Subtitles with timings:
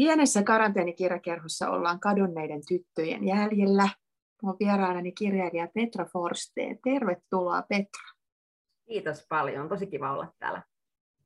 [0.00, 3.88] Pienessä karanteenikirjakerhossa ollaan kadonneiden tyttöjen jäljellä.
[4.42, 6.78] Mun vieraanani kirjailija Petra Forste.
[6.84, 8.02] Tervetuloa Petra.
[8.88, 10.62] Kiitos paljon, tosi kiva olla täällä.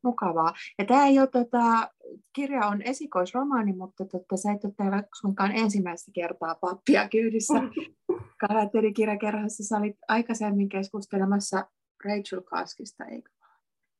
[0.02, 0.52] Mukavaa.
[0.78, 1.90] Ja tämä ei ole, tota,
[2.32, 7.54] kirja on esikoisromaani, mutta tota, sä et ole täällä sunkaan ensimmäistä kertaa pappia kyydissä.
[8.40, 11.66] Karanteenikirjakerhossa sä olit aikaisemmin keskustelemassa
[12.04, 13.30] Rachel Kaskista, eikö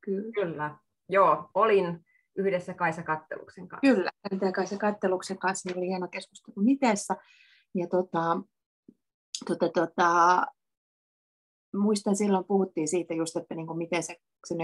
[0.04, 0.32] Kyllä.
[0.32, 0.76] Kyllä.
[1.08, 2.03] Joo, olin
[2.36, 3.94] yhdessä Kaisa Katteluksen kanssa.
[3.94, 7.16] Kyllä, ja Kaisa Katteluksen kanssa oli hieno keskustelu Niteessä.
[7.74, 8.40] Ja tota,
[9.48, 10.42] tota, tota,
[11.76, 14.16] muistan silloin puhuttiin siitä just, että niin kuin miten se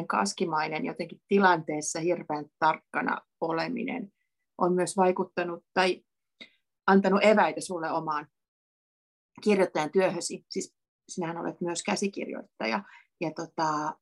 [0.08, 4.12] kaskimainen jotenkin tilanteessa hirveän tarkkana oleminen
[4.58, 6.02] on myös vaikuttanut tai
[6.86, 8.26] antanut eväitä sulle omaan
[9.42, 10.44] kirjoittajan työhösi.
[10.48, 10.74] Siis
[11.08, 12.84] sinähän olet myös käsikirjoittaja.
[13.20, 13.94] Ja tota,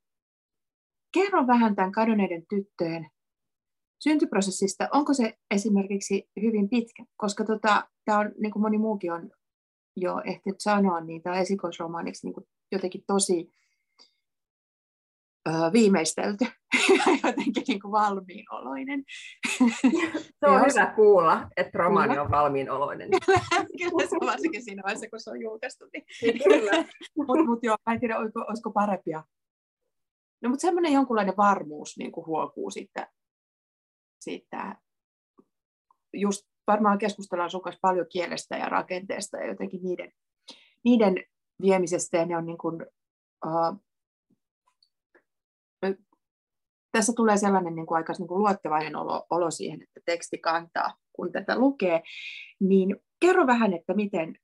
[1.14, 3.10] kerro vähän tämän kadonneiden tyttöjen
[3.98, 4.88] syntyprosessista.
[4.92, 7.04] Onko se esimerkiksi hyvin pitkä?
[7.16, 9.30] Koska tota, tämä on, niin kuin moni muukin on
[9.96, 13.52] jo ehtinyt sanoa, niin tämä esikoisromaaniksi niin jotenkin tosi
[15.48, 19.04] ö, viimeistelty ja jotenkin niin kuin valmiinoloinen.
[20.40, 22.22] Se on hyvä kuulla, että romaani Kyllä.
[22.22, 23.08] on valmiinoloinen.
[23.78, 25.84] Kyllä se on varsinkin siinä vaiheessa, kun se on julkaistu.
[25.92, 26.04] Niin.
[26.44, 26.84] Kyllä.
[27.16, 29.24] Mutta mut joo, mä en tiedä, olisiko, olisiko parempia.
[30.42, 33.06] No mutta semmoinen jonkunlainen varmuus niin kuin huokuu sitten
[34.28, 34.76] siitä,
[36.12, 40.12] just varmaan keskustellaan sun kanssa paljon kielestä ja rakenteesta ja jotenkin niiden,
[40.84, 41.24] niiden
[41.62, 42.86] viemisestä ja ne on niin kuin,
[43.46, 43.82] uh,
[46.92, 50.94] tässä tulee sellainen niin kuin aika niin kuin luottavainen olo, olo siihen, että teksti kantaa,
[51.12, 52.02] kun tätä lukee,
[52.60, 54.38] niin kerro vähän, että miten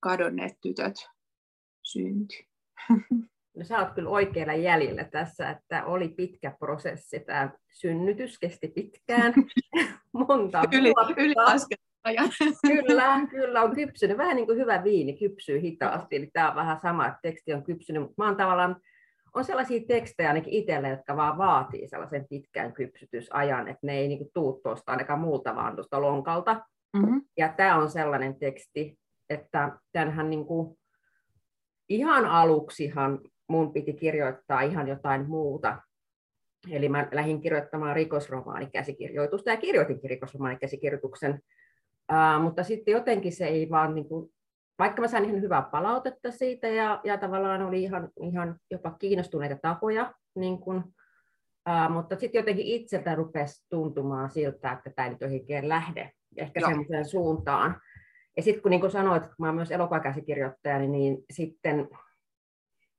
[0.00, 0.94] kadonneet tytöt
[1.82, 2.46] syntyi.
[3.56, 7.20] No sä oot kyllä oikealla jäljellä tässä, että oli pitkä prosessi.
[7.20, 9.34] Tämä synnytys kesti pitkään,
[10.28, 11.14] monta yli, vuotta.
[11.16, 11.34] Yli
[12.04, 12.28] ajan.
[12.62, 14.18] Kyllä, kyllä on kypsynyt.
[14.18, 16.16] Vähän niin kuin hyvä viini kypsyy hitaasti.
[16.16, 18.02] Eli tämä on vähän sama, että teksti on kypsynyt.
[18.02, 18.76] Mutta mä oon tavallaan,
[19.34, 24.30] on sellaisia tekstejä ainakin itselle, jotka vaan vaatii sellaisen pitkän kypsytysajan, että ne ei niin
[24.34, 26.60] tuu tuosta ainakaan muulta vaan tuosta lonkalta.
[26.96, 27.22] Mm-hmm.
[27.36, 28.98] Ja tämä on sellainen teksti,
[29.30, 30.78] että tämänhän niin kuin,
[31.88, 35.78] ihan aluksihan mun piti kirjoittaa ihan jotain muuta.
[36.70, 41.40] Eli mä lähdin kirjoittamaan rikosromaanikäsikirjoitusta ja kirjoitinkin rikosromaanikäsikirjoituksen,
[42.12, 44.32] uh, mutta sitten jotenkin se ei vaan, niin kuin,
[44.78, 49.56] vaikka mä sain ihan hyvää palautetta siitä ja, ja tavallaan oli ihan, ihan jopa kiinnostuneita
[49.62, 50.78] tapoja, niin kuin,
[51.68, 56.60] uh, mutta sitten jotenkin itseltä rupesi tuntumaan siltä, että tämä ei nyt oikein lähde ehkä
[56.60, 57.80] semmoiseen suuntaan.
[58.36, 61.88] Ja sitten kun niin kuin sanoit, kun mä olen myös elokuvakäsikirjoittaja, niin, niin sitten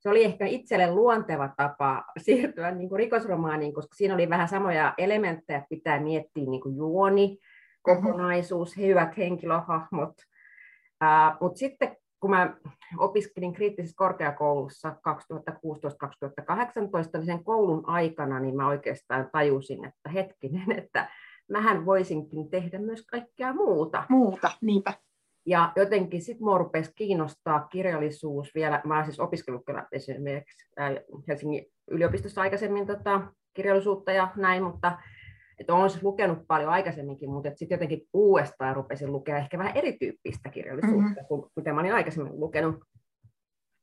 [0.04, 4.94] se oli ehkä itselle luonteva tapa siirtyä niin kuin rikosromaaniin, koska siinä oli vähän samoja
[4.98, 7.38] elementtejä, että pitää miettiä niin kuin juoni,
[7.82, 8.88] kokonaisuus, mm-hmm.
[8.88, 10.14] hyvät henkilöhahmot.
[11.04, 12.56] Uh, Mutta sitten kun mä
[12.98, 14.94] opiskelin kriittisessä korkeakoulussa 2016-2018,
[17.14, 21.10] niin sen koulun aikana niin mä oikeastaan tajusin, että hetkinen, että
[21.50, 24.04] mähän voisinkin tehdä myös kaikkea muuta.
[24.10, 24.94] Muuta, niinpä.
[25.46, 28.82] Ja jotenkin sitten mua rupesi kiinnostaa kirjallisuus vielä.
[28.86, 30.68] Mä olen siis opiskellut kyllä esimerkiksi
[31.28, 33.22] Helsingin yliopistossa aikaisemmin tota,
[33.54, 34.98] kirjallisuutta ja näin, mutta
[35.60, 40.50] että olen siis lukenut paljon aikaisemminkin, mutta sitten jotenkin uudestaan rupesin lukea ehkä vähän erityyppistä
[40.50, 41.26] kirjallisuutta mm-hmm.
[41.28, 42.76] kuin mitä mä olin aikaisemmin lukenut.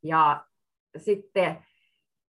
[0.02, 0.44] Ja
[0.96, 1.58] sitten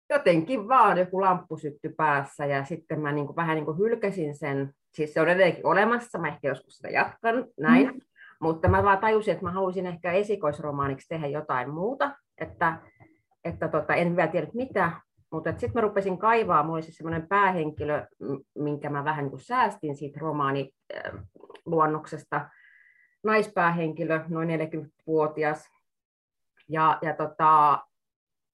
[0.09, 4.35] jotenkin vaan joku lamppu syttyi päässä ja sitten mä niin kuin, vähän niin kuin hylkäsin
[4.35, 4.73] sen.
[4.93, 7.87] Siis se on edelleenkin olemassa, mä ehkä joskus sitä jatkan, näin.
[7.87, 8.01] Mm-hmm.
[8.39, 12.81] Mutta mä vaan tajusin, että mä haluaisin ehkä esikoisromaaniksi tehdä jotain muuta, että,
[13.43, 14.91] että tota, en vielä tiedä mitä,
[15.31, 18.07] mutta sitten mä rupesin kaivaa, mulla olisi semmoinen päähenkilö,
[18.55, 22.49] minkä mä vähän niin säästin siitä romaaniluonnoksesta,
[23.23, 25.69] naispäähenkilö, noin 40-vuotias,
[26.69, 27.79] ja, ja tota,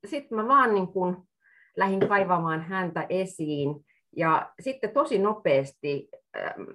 [0.05, 1.17] sitten mä vaan niin kuin
[1.77, 3.85] lähdin kaivamaan häntä esiin,
[4.15, 6.09] ja sitten tosi nopeasti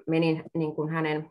[0.06, 1.31] menin niin kuin hänen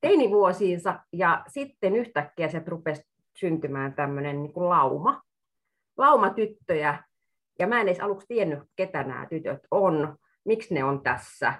[0.00, 3.02] teinivuosiinsa ja sitten yhtäkkiä se rupesi
[3.36, 5.22] syntymään tämmöinen niin kuin lauma,
[5.96, 7.04] lauma tyttöjä.
[7.58, 11.54] Ja mä en edes aluksi tiennyt, ketä nämä tytöt on, miksi ne on tässä.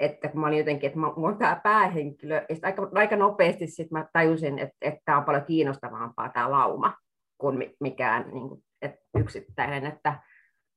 [0.00, 3.98] Että kun mä olin jotenkin, että mä, olen tämä päähenkilö, ja aika, aika nopeasti sitten
[3.98, 6.94] mä tajusin, että, että tämä on paljon kiinnostavampaa tämä lauma
[7.38, 9.86] kuin mikään niin kuin, että yksittäinen.
[9.86, 10.20] Että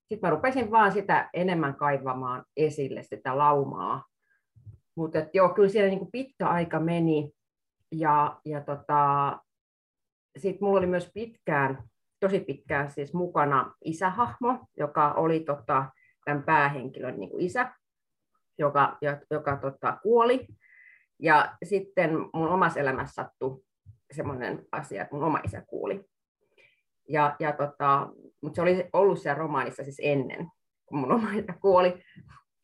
[0.10, 4.09] sitten mä rupesin vaan sitä enemmän kaivamaan esille sitä laumaa
[5.00, 7.32] mutta joo, kyllä siellä niin kuin pitkä aika meni.
[7.92, 9.38] Ja, ja tota,
[10.38, 11.84] sitten mulla oli myös pitkään,
[12.20, 15.86] tosi pitkään siis mukana isähahmo, joka oli tota,
[16.26, 17.74] tämän päähenkilön niin kuin isä,
[18.58, 18.98] joka,
[19.32, 20.48] joka tota, kuoli.
[21.20, 23.64] Ja sitten mun omassa elämässä sattui
[24.12, 26.06] semmoinen asia, että mun oma isä kuuli.
[27.10, 28.10] Ja, ja tota,
[28.42, 30.48] mutta se oli ollut siellä romaanissa siis ennen,
[30.86, 32.04] kun mun oma isä kuoli.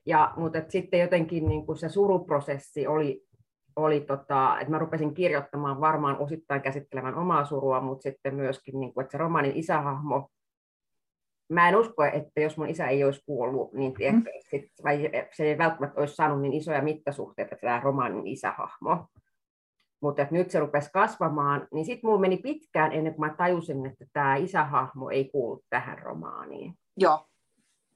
[0.06, 3.24] Ja, mutta et sitten jotenkin niin kuin se suruprosessi oli,
[3.76, 8.94] oli tota, että mä rupesin kirjoittamaan varmaan osittain käsittelemään omaa surua, mutta sitten myöskin, niin
[8.94, 10.30] kuin, että se romaanin isähahmo,
[11.50, 14.40] mä en usko, että jos mun isä ei olisi kuollut, niin tiedätkö, mm.
[14.50, 19.08] sit, vai se ei välttämättä olisi saanut niin isoja mittasuhteita, että tämä romaanin isähahmo.
[20.02, 24.06] Mutta nyt se rupesi kasvamaan, niin sitten mulla meni pitkään ennen kuin mä tajusin, että
[24.14, 26.74] tämä isähahmo ei kuulu tähän romaaniin.
[26.98, 27.26] Joo.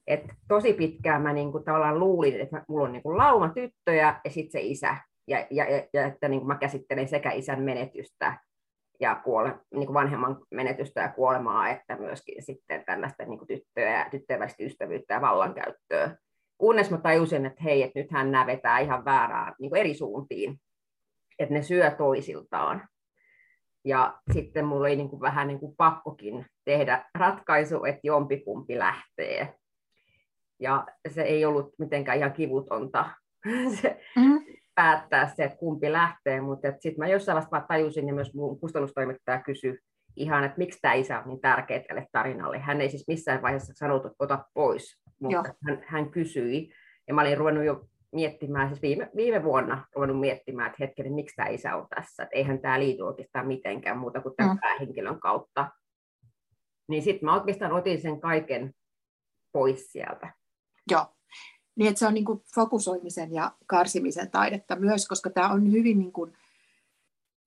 [0.09, 4.51] Et tosi pitkään mä niinku tavallaan luulin, että mulla on niinku lauma tyttöjä ja sitten
[4.51, 4.97] se isä.
[5.27, 8.38] Ja, ja, ja, ja että niinku mä käsittelen sekä isän menetystä
[9.00, 14.63] ja kuole, niinku vanhemman menetystä ja kuolemaa, että myöskin sitten tällaista niinku tyttöjä, tyttöjen välistä
[14.63, 16.15] ystävyyttä ja vallankäyttöä.
[16.57, 20.59] Kunnes mä tajusin, että hei, että nythän nämä vetää ihan väärään niinku eri suuntiin
[21.39, 22.88] että ne syö toisiltaan.
[23.85, 29.56] Ja sitten mulla oli niin kuin vähän niin kuin pakkokin tehdä ratkaisu, että jompikumpi lähtee.
[30.59, 33.09] Ja se ei ollut mitenkään ihan kivutonta
[33.81, 34.45] se, mm-hmm.
[34.75, 39.41] päättää se, että kumpi lähtee, mutta sitten mä jossain vaiheessa tajusin, ja myös mun kustannustoimittaja
[39.44, 39.77] kysyi
[40.15, 42.59] ihan, että miksi tämä isä on niin tärkeä tälle tarinalle.
[42.59, 46.73] Hän ei siis missään vaiheessa sanonut, että ota pois, mutta hän, hän kysyi,
[47.07, 51.35] ja mä olin ruvennut jo miettimään, siis viime, viime vuonna ruvennut miettimään, että hetkinen, miksi
[51.35, 54.59] tämä isä on tässä, että eihän tämä liity oikeastaan mitenkään muuta kuin tämän mm.
[54.59, 55.71] päähenkilön kautta.
[56.88, 58.73] Niin sitten mä oikeastaan otin sen kaiken
[59.51, 60.33] pois sieltä.
[60.89, 61.06] Joo,
[61.75, 66.00] niin että se on niin kuin fokusoimisen ja karsimisen taidetta myös, koska tämä on hyvin
[66.00, 66.33] niin kuin,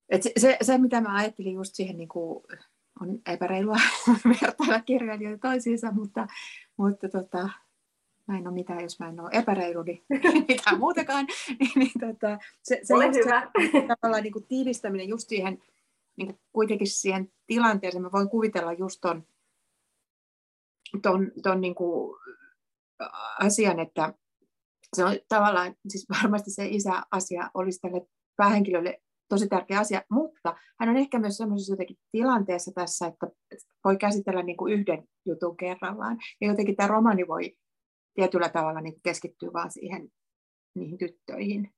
[0.09, 2.45] että se, se, se, mitä mä ajattelin just siihen, niin kuin,
[3.01, 3.77] on epäreilua
[4.43, 6.27] vertailla kirjailijoita toisiinsa, mutta,
[6.77, 7.49] mutta tota,
[8.27, 10.05] mä en ole mitään, jos mä en ole epäreilu, niin
[10.49, 11.27] mitään muutakaan.
[11.59, 13.51] niin, niin, tota, se, se, Ole hyvä.
[13.73, 15.63] se tavallaan niin kuin tiivistäminen just siihen,
[16.17, 19.27] niin kuin kuitenkin siihen tilanteeseen, mä voin kuvitella just ton,
[21.03, 22.17] ton, ton niin kuin
[23.41, 24.15] asian, että
[24.97, 28.07] se on tavallaan, siis varmasti se isä-asia olisi tälle
[28.37, 33.27] päähenkilölle tosi tärkeä asia, mutta hän on ehkä myös sellaisessa jotenkin tilanteessa tässä, että
[33.85, 36.19] voi käsitellä niin kuin yhden jutun kerrallaan.
[36.41, 37.57] Ja jotenkin tämä romani voi
[38.15, 40.09] tietyllä tavalla niin keskittyy vaan siihen
[40.75, 41.71] niihin tyttöihin.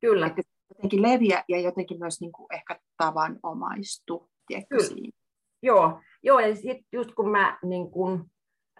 [0.00, 0.26] Kyllä.
[0.26, 4.30] Että jotenkin leviä ja jotenkin myös niin kuin ehkä tavanomaistu.
[5.62, 8.30] Joo, Joo, ja sitten just kun mä niin kun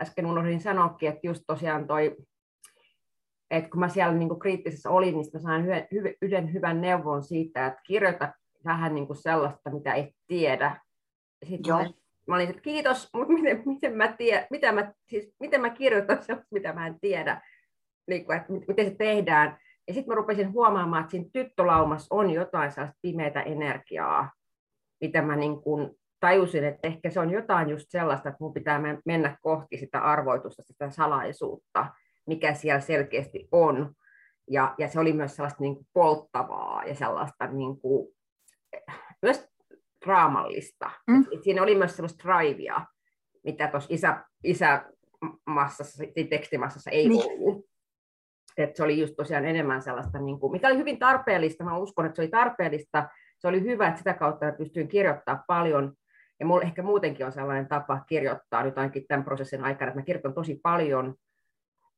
[0.03, 2.17] äsken unohdin sanoakin, että just tosiaan toi,
[3.51, 5.65] että kun mä siellä niin kuin kriittisessä olin, niin mä sain
[6.23, 8.33] yhden, hyvän neuvon siitä, että kirjoita
[8.65, 10.81] vähän niin kuin sellaista, mitä et tiedä.
[11.45, 11.85] Sitten Joo
[12.27, 16.23] mä olin, että kiitos, mutta miten, miten, mä tie, mitä mä, siis, miten mä kirjoitan
[16.23, 17.43] sellaista, mitä mä en tiedä,
[18.07, 19.59] niin kuin, että miten se tehdään.
[19.89, 24.33] Ja sitten mä rupesin huomaamaan, että siinä tyttölaumassa on jotain sellaista pimeätä energiaa,
[25.01, 25.91] mitä mä niin kuin
[26.27, 30.63] tajusin, että ehkä se on jotain just sellaista, että mun pitää mennä kohti sitä arvoitusta,
[30.63, 31.87] sitä salaisuutta,
[32.27, 33.95] mikä siellä selkeästi on.
[34.51, 38.09] Ja, ja se oli myös sellaista niin kuin polttavaa ja sellaista niin kuin,
[39.23, 39.49] myös
[40.05, 40.91] draamallista.
[41.07, 41.25] Mm.
[41.43, 42.87] siinä oli myös sellaista drivea,
[43.45, 47.33] mitä tuossa isä, isämassassa, tekstimassassa ei niin.
[47.33, 47.67] ollut.
[48.57, 51.65] Et se oli just tosiaan enemmän sellaista, niin kuin, mikä oli hyvin tarpeellista.
[51.65, 53.09] Mä uskon, että se oli tarpeellista.
[53.39, 55.97] Se oli hyvä, että sitä kautta pystyin kirjoittamaan paljon.
[56.41, 60.05] Ja mulla ehkä muutenkin on sellainen tapa kirjoittaa nyt ainakin tämän prosessin aikana, että mä
[60.05, 61.15] kirjoitan tosi paljon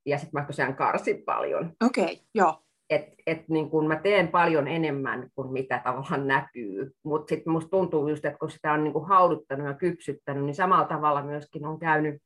[0.07, 1.73] ja sitten mä tosiaan karsin paljon.
[1.85, 6.93] Okei, okay, joo että et niin kun mä teen paljon enemmän kuin mitä tavallaan näkyy,
[7.03, 10.55] mutta sitten musta tuntuu just, että kun sitä on niin kun hauduttanut ja kypsyttänyt, niin
[10.55, 12.23] samalla tavalla myöskin on käynyt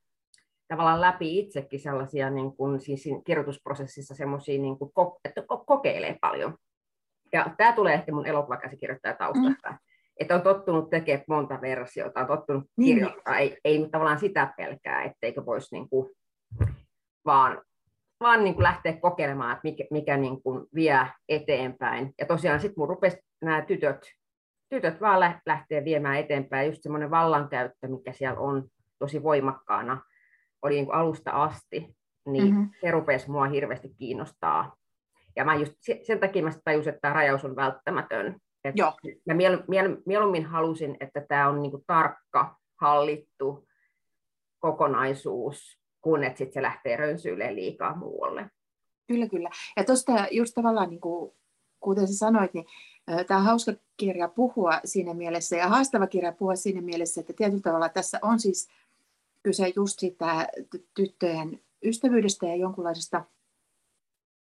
[0.68, 4.76] tavallaan läpi itsekin sellaisia niin kun, siis kirjoitusprosessissa semmoisia, niin
[5.24, 6.54] että kokeilee paljon.
[7.32, 9.78] Ja tämä tulee ehkä mun elokuvakäsikirjoittaja taustasta, mm.
[10.22, 12.96] Että on tottunut tekemään monta versiota, on tottunut niin.
[12.96, 16.10] kirjoittaa, ei, ei tavallaan sitä pelkää, etteikö voisi niin kuin,
[17.24, 17.62] vaan
[18.22, 22.14] vaan niin kuin lähteä kokeilemaan, että mikä, mikä niin kuin vie eteenpäin.
[22.18, 24.06] Ja tosiaan sitten mun rupesi nämä tytöt,
[24.68, 26.66] tytöt vaan lähtee viemään eteenpäin.
[26.66, 30.00] Just semmoinen vallankäyttö, mikä siellä on tosi voimakkaana,
[30.62, 32.70] oli niin kuin alusta asti, niin mm-hmm.
[32.80, 34.76] se rupesi mua hirveästi kiinnostaa.
[35.36, 38.36] Ja mä just sen takia mä tajusin, että tämä rajaus on välttämätön.
[38.64, 38.92] Et Joo.
[39.26, 43.68] Mä miel, miel, mieluummin halusin, että tämä on niin kuin tarkka, hallittu
[44.58, 48.50] kokonaisuus, kun että sit se lähtee rönsyilemään liikaa muualle.
[49.06, 49.50] Kyllä, kyllä.
[49.76, 51.32] Ja tuosta just tavallaan, niin kuin,
[51.80, 52.66] kuten sä sanoit, niin
[53.26, 57.62] tämä on hauska kirja puhua siinä mielessä ja haastava kirja puhua siinä mielessä, että tietyllä
[57.62, 58.68] tavalla tässä on siis
[59.42, 60.48] kyse just siitä
[60.94, 63.24] tyttöjen ystävyydestä ja jonkunlaisesta,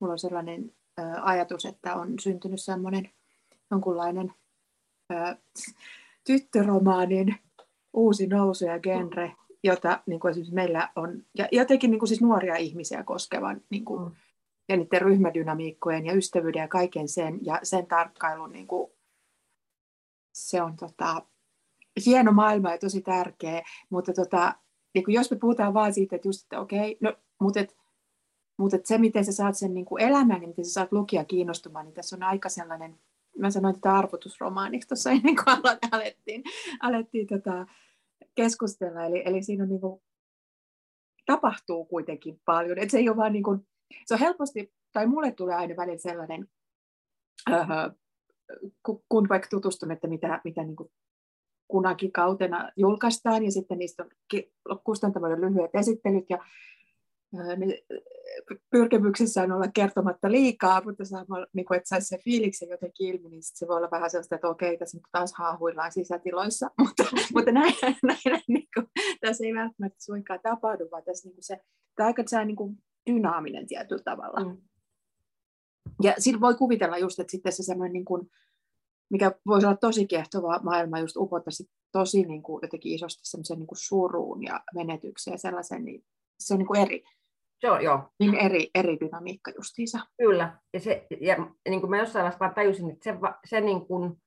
[0.01, 0.73] mulla on sellainen
[1.23, 3.11] ajatus, että on syntynyt semmoinen
[3.71, 4.35] jonkunlainen
[5.13, 5.37] ö,
[6.25, 7.37] tyttöromaanin
[7.93, 9.33] uusi nousu ja genre,
[9.65, 13.85] jota niin kuin esimerkiksi meillä on, ja jotenkin niin kuin siis nuoria ihmisiä koskevan niin
[13.85, 14.11] kuin, mm.
[14.69, 18.91] ja niiden ryhmädynamiikkojen ja ystävyyden ja kaiken sen, ja sen tarkkailun, niin kuin,
[20.35, 21.23] se on tota,
[22.07, 24.55] hieno maailma ja tosi tärkeä, mutta tota,
[24.95, 27.77] niin kuin jos me puhutaan vaan siitä, että just, että okei, no, mutta et,
[28.57, 31.25] mutta et se, miten sä saat sen niin kuin elämään ja miten sä saat lukija
[31.25, 32.99] kiinnostumaan, niin tässä on aika sellainen,
[33.39, 35.57] mä sanoin tätä arvotusromaaniksi tuossa ennen kuin
[35.93, 36.43] alettiin,
[36.81, 37.67] alettiin tota,
[38.35, 39.05] keskustella.
[39.05, 40.03] Eli, eli siinä on niin kuin,
[41.27, 42.79] tapahtuu kuitenkin paljon.
[42.79, 43.69] Et se ei ole vaan niin kuin,
[44.07, 46.49] se on helposti, tai mulle tulee aina välillä sellainen,
[47.51, 47.57] öö,
[49.09, 50.91] kun vaikka tutustun, että mitä, mitä niin kuin
[51.69, 54.05] kunakin kautena julkaistaan, ja sitten niistä
[54.69, 56.39] on kustantamoiden lyhyet esittelyt, ja
[57.33, 57.75] niin
[58.71, 63.29] pyrkimyksessä on olla kertomatta liikaa, mutta samalla, niin kuin, että saisi se fiiliksen jotenkin ilmi,
[63.29, 67.05] niin se voi olla vähän sellaista, että okei, tässä nyt taas haahuillaan sisätiloissa, mutta,
[67.35, 68.87] mutta näin, näin niin kuin,
[69.21, 71.61] tässä ei välttämättä suinkaan tapahdu, vaan tässä niin kuin se,
[71.97, 72.77] tämä aika se niin kuin
[73.11, 74.45] dynaaminen tietyllä tavalla.
[74.45, 74.57] Mm.
[76.03, 78.31] Ja siinä voi kuvitella just, että sitten se semmoinen, niin kuin,
[79.11, 83.67] mikä voisi olla tosi kiehtova maailma, just upottaisi tosi niin kuin, jotenkin isosti semmoisen niin
[83.67, 86.05] kuin suruun ja menetykseen ja sellaisen, niin
[86.39, 87.03] se on niin kuin eri.
[87.61, 88.09] Se on, joo.
[88.21, 89.99] Niin eri, eri dynamiikka justiinsa.
[90.19, 90.59] Kyllä.
[90.75, 91.37] Ja, se, ja
[91.69, 94.23] niin kuin mä jossain vaiheessa vaan tajusin, että se, se niin kuin,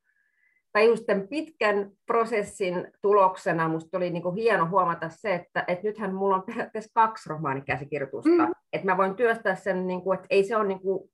[0.71, 5.87] tai just tämän pitkän prosessin tuloksena musta oli niin kuin hieno huomata se, että, että
[5.87, 8.47] nythän mulla on tässä kaksi romaanikäsikirjoitusta.
[8.47, 8.53] Mm.
[8.73, 11.09] Että mä voin työstää sen, niin kuin, että ei se ole niin kuin,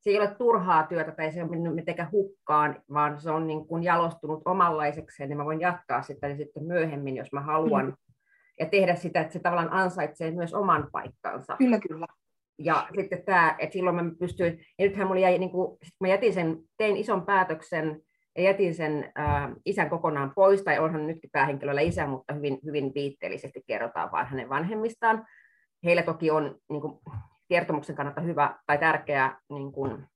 [0.00, 3.46] se ei ole turhaa työtä tai se ei ole mennyt mitenkään hukkaan, vaan se on
[3.46, 7.86] niin kuin jalostunut omanlaisekseen, niin mä voin jatkaa sitä niin sitten myöhemmin, jos mä haluan.
[7.86, 8.05] Mm
[8.60, 11.56] ja tehdä sitä, että se tavallaan ansaitsee myös oman paikkansa.
[11.56, 12.06] Kyllä, kyllä.
[12.58, 16.32] Ja sitten tämä, että silloin mä pystyin, ja nythän mulla jäi, niin kuin, mä jätin
[16.34, 18.00] sen, tein ison päätöksen,
[18.36, 22.92] ja jätin sen äh, isän kokonaan pois, tai onhan nytkin päähenkilöllä isä, mutta hyvin, hyvin
[22.94, 25.26] viitteellisesti kerrotaan vain hänen vanhemmistaan.
[25.84, 26.98] Heillä toki on niin kuin,
[27.48, 30.06] kertomuksen kannalta hyvä tai tärkeää niin kuin,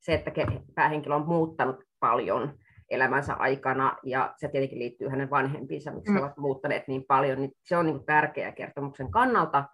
[0.00, 0.32] se, että
[0.74, 2.58] päähenkilö on muuttanut paljon,
[2.90, 6.14] elämänsä aikana, ja se tietenkin liittyy hänen vanhempiinsa, miksi mm.
[6.16, 9.64] he ovat muuttaneet niin paljon, niin se on niin kuin tärkeä kertomuksen kannalta,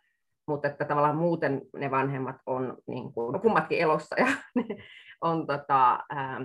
[0.47, 4.77] mutta että tavallaan muuten ne vanhemmat on niin kuin, kummatkin elossa, ja ne
[5.21, 6.39] on tota, ää,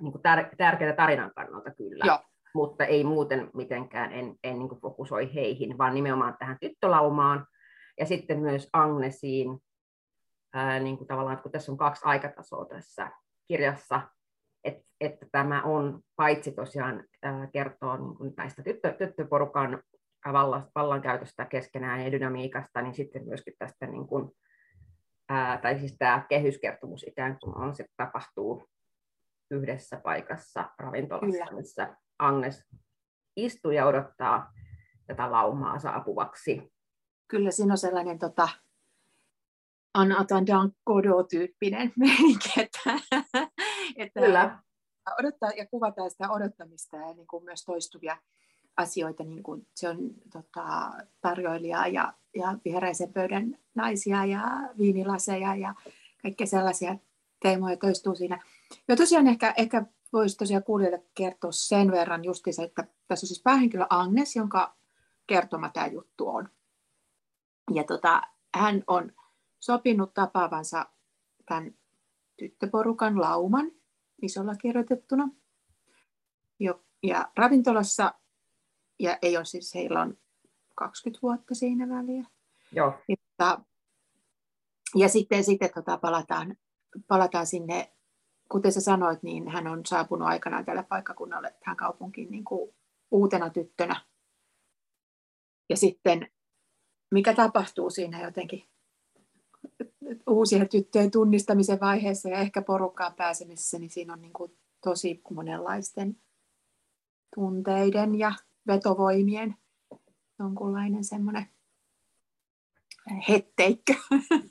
[0.00, 2.04] niin kuin tär- tärkeää tarinan kannalta kyllä.
[2.06, 2.18] Joo.
[2.54, 7.46] Mutta ei muuten mitenkään, en, en niin fokusoi heihin, vaan nimenomaan tähän tyttölaumaan,
[8.00, 9.58] ja sitten myös Agnesiin,
[10.54, 13.10] ää, niin kuin tavallaan, että kun tässä on kaksi aikatasoa tässä
[13.48, 14.00] kirjassa,
[14.66, 17.04] että, että tämä on paitsi tosiaan
[17.52, 19.82] kertoo niin näistä tyttö, tyttöporukan
[20.74, 24.30] vallankäytöstä keskenään ja dynamiikasta, niin sitten myöskin tästä, niin kuin,
[25.28, 28.68] ää, tai siis tämä kehyskertomus ikään kuin on, se tapahtuu
[29.50, 31.60] yhdessä paikassa ravintolassa, Kyllä.
[31.60, 32.64] missä Agnes
[33.36, 34.52] istuu ja odottaa
[35.06, 36.72] tätä laumaa saapuvaksi.
[37.28, 38.48] Kyllä siinä on sellainen tota,
[39.94, 42.90] Anna Tandan Kodo-tyyppinen meininki, että,
[43.96, 44.58] että Kyllä.
[45.18, 48.16] odottaa ja kuvataan sitä odottamista ja niin kuin myös toistuvia
[48.76, 49.98] asioita, niin kuin se on
[50.32, 50.90] tota,
[51.20, 54.42] tarjoilija ja, ja vihreisen pöydän naisia ja
[54.78, 55.74] viinilaseja ja
[56.22, 56.96] kaikkea sellaisia
[57.42, 58.42] teemoja toistuu siinä.
[58.88, 63.42] Ja tosiaan ehkä, ehkä voisi tosiaan kuulijoille kertoa sen verran justiinsa, että tässä on siis
[63.42, 64.76] päähenkilö Agnes, jonka
[65.26, 66.48] kertoma tämä juttu on.
[67.74, 68.22] Ja tota,
[68.54, 69.12] hän on
[69.58, 70.86] sopinut tapaavansa
[71.46, 71.74] tämän
[72.36, 73.72] tyttöporukan lauman
[74.22, 75.28] isolla kirjoitettuna.
[77.02, 78.14] Ja ravintolassa,
[78.98, 80.18] ja ei ole siis, heillä on
[80.74, 82.24] 20 vuotta siinä väliä.
[82.72, 82.94] Joo.
[83.08, 83.60] Ja,
[84.94, 86.56] ja sitten, sitten tota, palataan,
[87.08, 87.92] palataan sinne,
[88.48, 92.74] kuten sä sanoit, niin hän on saapunut aikanaan tälle paikkakunnalle tähän kaupunkiin niin kuin
[93.10, 94.04] uutena tyttönä.
[95.70, 96.30] Ja sitten,
[97.10, 98.64] mikä tapahtuu siinä jotenkin
[100.26, 106.16] uusien tyttöjen tunnistamisen vaiheessa ja ehkä porukkaan pääsemisessä, niin siinä on niin kuin tosi monenlaisten
[107.34, 108.32] tunteiden ja
[108.66, 109.56] vetovoimien
[110.38, 111.46] jonkunlainen semmoinen
[113.28, 113.94] hetteikkö.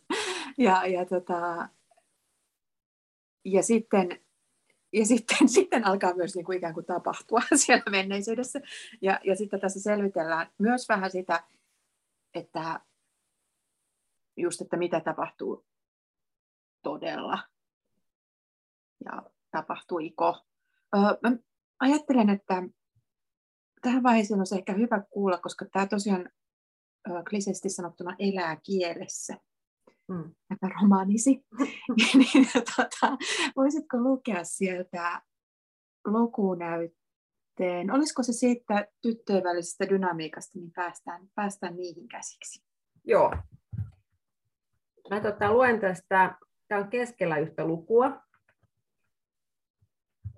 [0.57, 1.69] ja, ja, tota,
[3.45, 4.19] ja sitten,
[4.93, 8.61] ja sitten, sitten alkaa myös niin kuin ikään kuin tapahtua siellä menneisyydessä.
[9.01, 11.43] Ja, ja sitten tässä selvitellään myös vähän sitä,
[12.33, 12.79] että
[14.37, 15.65] just, että mitä tapahtuu
[16.83, 17.39] todella
[19.05, 20.45] ja tapahtuiko.
[21.21, 21.37] Mä
[21.79, 22.63] ajattelen, että
[23.81, 26.29] tähän vaiheeseen on ehkä hyvä kuulla, koska tämä tosiaan
[27.29, 29.37] kliseisesti sanottuna elää kielessä.
[30.07, 30.35] mm.
[30.81, 31.45] romaanisi,
[32.13, 33.17] niin tota,
[33.55, 35.21] voisitko lukea sieltä
[36.05, 37.91] lukunäytteen?
[37.91, 42.63] Olisiko se siitä tyttöjen välisestä dynamiikasta, niin päästään, päästään niihin käsiksi?
[43.03, 43.31] Joo.
[45.09, 46.35] Mä tota, luen tästä,
[46.67, 48.21] tämä on keskellä yhtä lukua.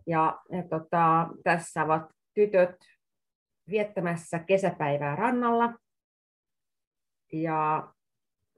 [0.07, 2.75] Ja, ja tota, tässä ovat tytöt
[3.69, 5.73] viettämässä kesäpäivää rannalla.
[7.33, 7.93] Ja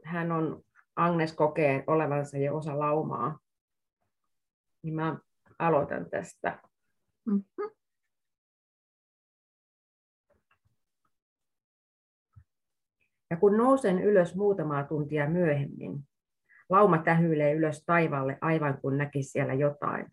[0.06, 0.64] hän on,
[0.96, 3.40] Agnes kokee olevansa jo osa laumaa.
[4.84, 5.18] Niin mä
[5.60, 6.60] aloitan tästä.
[7.26, 7.79] Mm-hmm.
[13.30, 16.00] Ja kun nousen ylös muutamaa tuntia myöhemmin,
[16.70, 20.06] lauma tähyilee ylös taivaalle aivan kuin näkisi siellä jotain.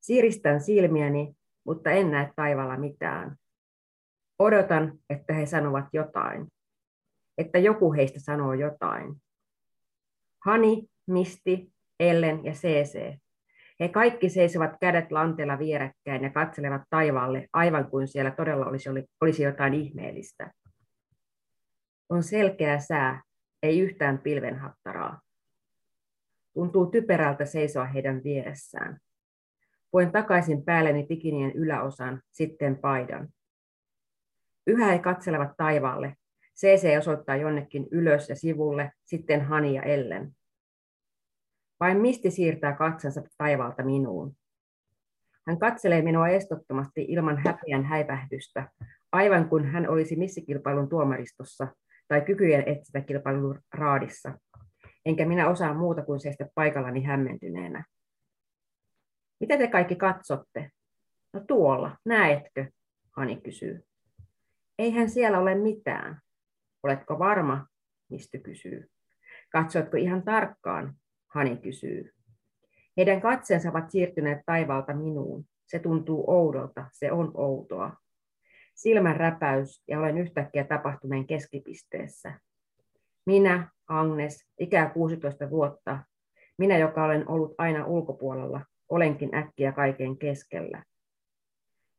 [0.00, 3.36] Siiristän silmiäni, mutta en näe taivaalla mitään.
[4.38, 6.46] Odotan, että he sanovat jotain.
[7.38, 9.14] Että joku heistä sanoo jotain.
[10.44, 13.18] Hani, Misti, Ellen ja CC.
[13.80, 18.88] He kaikki seisovat kädet lanteella vierekkäin ja katselevat taivaalle, aivan kuin siellä todella olisi,
[19.20, 20.52] olisi jotain ihmeellistä.
[22.08, 23.22] On selkeä sää,
[23.62, 25.20] ei yhtään pilvenhattaraa.
[26.54, 29.00] Tuntuu typerältä seisoa heidän vieressään.
[29.92, 33.28] Voin takaisin päälleni pikinien yläosan, sitten paidan.
[34.66, 36.16] Yhä he katselevat taivaalle.
[36.56, 40.32] CC osoittaa jonnekin ylös ja sivulle, sitten Hani ja Ellen.
[41.80, 44.36] Vain Misti siirtää katsansa taivaalta minuun.
[45.46, 48.68] Hän katselee minua estottomasti ilman häpeän häivähdystä,
[49.12, 51.68] aivan kuin hän olisi missikilpailun tuomaristossa
[52.08, 52.64] tai kykyjen
[53.06, 54.38] kilpailun raadissa.
[55.06, 57.84] Enkä minä osaa muuta kuin seistä paikallani hämmentyneenä.
[59.40, 60.70] Mitä te kaikki katsotte?
[61.32, 62.66] No tuolla, näetkö?
[63.16, 63.84] Hani kysyy.
[64.78, 66.20] Eihän siellä ole mitään.
[66.82, 67.66] Oletko varma?
[68.10, 68.90] Misty kysyy.
[69.52, 70.94] Katsoitko ihan tarkkaan?
[71.28, 72.12] Hani kysyy.
[72.96, 75.44] Heidän katseensa ovat siirtyneet taivaalta minuun.
[75.66, 77.96] Se tuntuu oudolta, se on outoa.
[78.76, 82.40] Silmän räpäys ja olen yhtäkkiä tapahtuneen keskipisteessä.
[83.26, 85.98] Minä, Agnes, ikää 16 vuotta,
[86.58, 90.84] minä, joka olen ollut aina ulkopuolella, olenkin äkkiä kaiken keskellä.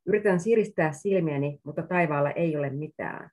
[0.06, 3.30] Yritän siristää silmiäni, mutta taivaalla ei ole mitään.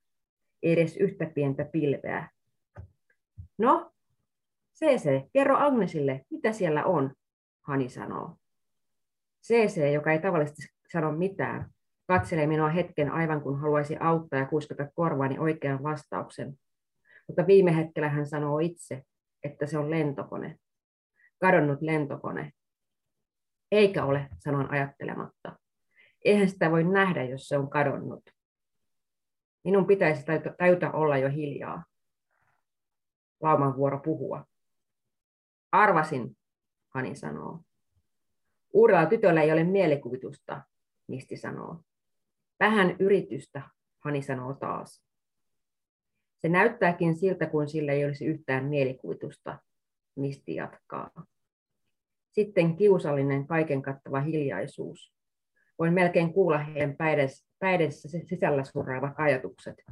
[0.62, 2.28] Ei edes yhtä pientä pilveä.
[3.58, 3.92] No,
[4.74, 7.14] CC, kerro Agnesille, mitä siellä on,
[7.62, 8.36] Hani sanoo.
[9.42, 11.73] CC, joka ei tavallisesti sano mitään,
[12.06, 16.58] katselee minua hetken aivan kun haluaisi auttaa ja kuiskata korvaani oikean vastauksen.
[17.26, 19.02] Mutta viime hetkellä hän sanoo itse,
[19.42, 20.58] että se on lentokone.
[21.38, 22.52] Kadonnut lentokone.
[23.72, 25.58] Eikä ole, sanon ajattelematta.
[26.24, 28.30] Eihän sitä voi nähdä, jos se on kadonnut.
[29.64, 30.24] Minun pitäisi
[30.58, 31.84] tajuta olla jo hiljaa.
[33.40, 34.44] Lauman vuoro puhua.
[35.72, 36.36] Arvasin,
[36.94, 37.60] Hani sanoo.
[38.72, 40.62] Uudella tytöllä ei ole mielikuvitusta,
[41.08, 41.80] Misti sanoo.
[42.60, 43.62] Vähän yritystä,
[44.00, 45.02] Hani sanoo taas.
[46.38, 49.58] Se näyttääkin siltä, kuin sillä ei olisi yhtään mielikuvitusta,
[50.16, 51.10] Misti jatkaa.
[52.32, 55.12] Sitten kiusallinen kaiken kattava hiljaisuus.
[55.78, 56.96] Voin melkein kuulla heidän
[57.58, 59.82] päidessä sisällä surraavat ajatukset.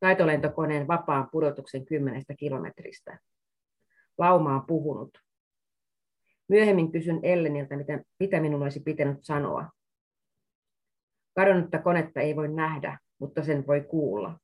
[0.00, 3.18] Taitolentokoneen vapaan pudotuksen kymmenestä kilometristä.
[4.18, 5.18] Lauma on puhunut.
[6.48, 9.70] Myöhemmin kysyn Elleniltä, mitä, mitä minun olisi pitänyt sanoa.
[11.34, 14.38] Kadonnutta konetta ei voi nähdä, mutta sen voi kuulla.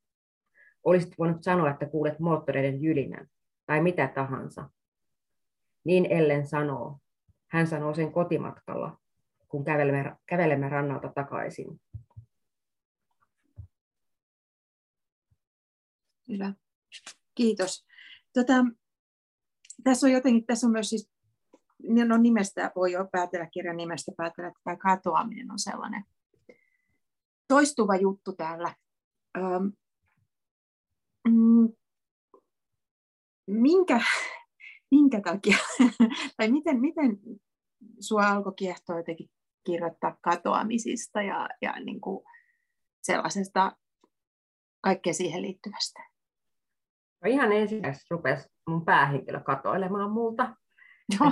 [0.84, 3.26] Olisit voinut sanoa, että kuulet moottoreiden jylinän,
[3.66, 4.70] tai mitä tahansa.
[5.84, 6.98] Niin Ellen sanoo.
[7.46, 8.98] Hän sanoo sen kotimatkalla,
[9.48, 11.80] kun kävelemme, kävelemme rannalta takaisin.
[16.28, 16.52] Hyvä.
[17.34, 17.86] Kiitos.
[18.32, 18.54] Tota,
[19.84, 21.10] tässä on jotenkin, tässä on myös siis,
[22.08, 26.04] no nimestä voi jo päätellä, kirjan nimestä päätellä, että tämä katoaminen on sellainen
[27.48, 28.74] toistuva juttu täällä.
[29.38, 29.72] Öm,
[31.28, 31.68] mm,
[33.46, 34.00] minkä,
[34.90, 35.58] minkä takia,
[36.36, 37.18] tai miten, miten
[38.00, 39.30] sua alkoi kiehtoa jotenkin
[39.66, 42.24] kirjoittaa katoamisista ja, ja niin kuin
[43.02, 43.72] sellaisesta
[44.80, 46.00] kaikkea siihen liittyvästä?
[47.24, 50.56] No ihan ensimmäiseksi rupesi mun päähenkilö katoilemaan multa.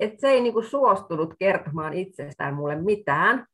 [0.00, 3.46] Et se ei niinku suostunut kertomaan itsestään mulle mitään.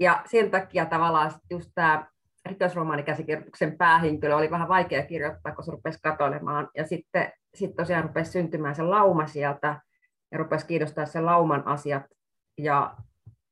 [0.00, 2.06] Ja sen takia tavallaan just tämä
[2.46, 6.68] rikosromaanikäsikirjoituksen päähenkilö oli vähän vaikea kirjoittaa, kun se rupesi katoilemaan.
[6.76, 9.80] Ja sitten sit tosiaan rupesi syntymään se lauma sieltä
[10.32, 12.02] ja rupesi kiinnostaa se lauman asiat.
[12.58, 12.96] Ja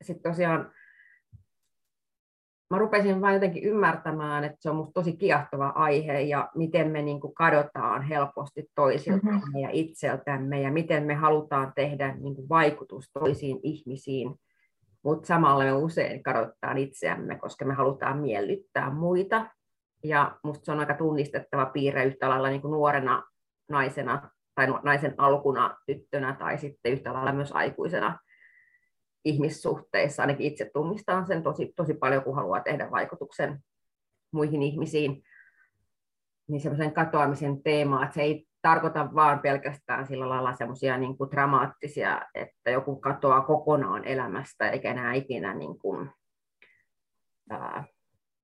[0.02, 0.72] sitten tosiaan
[2.70, 7.02] mä rupesin vain jotenkin ymmärtämään, että se on musta tosi kiehtova aihe ja miten me
[7.02, 9.60] niin kuin kadotaan helposti toisiltamme mm-hmm.
[9.60, 14.34] ja itseltämme ja miten me halutaan tehdä niin kuin vaikutus toisiin ihmisiin,
[15.04, 19.46] mutta samalla me usein kadotetaan itseämme, koska me halutaan miellyttää muita.
[20.04, 23.22] Ja musta se on aika tunnistettava piirre yhtä lailla niin kuin nuorena
[23.68, 28.18] naisena tai naisen alkuna tyttönä tai sitten yhtä lailla myös aikuisena
[29.24, 33.58] ihmissuhteissa, ainakin itse tunnistan sen tosi, tosi paljon, kun haluaa tehdä vaikutuksen
[34.32, 35.22] muihin ihmisiin,
[36.48, 42.22] niin semmoisen katoamisen teema, että se ei tarkoita vaan pelkästään sillä lailla semmoisia niin dramaattisia,
[42.34, 46.10] että joku katoaa kokonaan elämästä eikä enää ikinä niin kuin,
[47.50, 47.84] ää,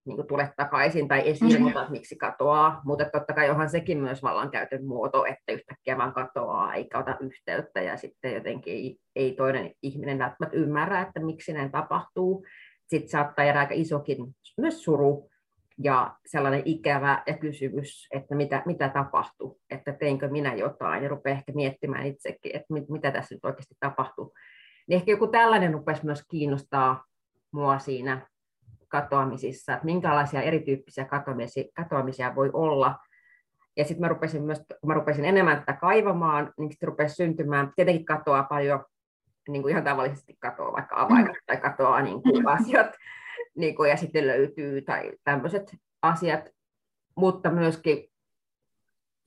[0.06, 1.64] niin kuin tule takaisin tai esiin, mm-hmm.
[1.64, 2.80] mutta miksi katoaa.
[2.84, 7.82] Mutta totta kai onhan sekin myös vallankäytön muoto, että yhtäkkiä vaan katoaa eikä ota yhteyttä
[7.82, 12.46] ja sitten jotenkin ei, ei toinen ihminen välttämättä ymmärrä, että miksi näin tapahtuu.
[12.86, 14.16] Sitten saattaa jäädä aika isokin
[14.58, 15.30] myös suru
[15.78, 21.36] ja sellainen ikävä ja kysymys, että mitä, mitä tapahtui, että teinkö minä jotain ja rupeaa
[21.38, 24.34] ehkä miettimään itsekin, että mit, mitä tässä nyt oikeasti tapahtuu.
[24.88, 27.04] Niin ehkä joku tällainen rupesi myös kiinnostaa
[27.52, 28.26] mua siinä
[28.88, 32.98] katoamisissa, että minkälaisia erityyppisiä katoamisia, katoamisia voi olla.
[33.76, 37.72] Ja sitten mä rupesin myös, kun mä rupesin enemmän tätä kaivamaan, niin sitten rupesi syntymään,
[37.76, 38.84] tietenkin katoaa paljon,
[39.48, 42.92] niin kuin ihan tavallisesti katoaa vaikka avaimet tai katoaa niin kuin asiat,
[43.56, 46.50] niin kuin, ja sitten löytyy tai tämmöiset asiat,
[47.16, 48.04] mutta myöskin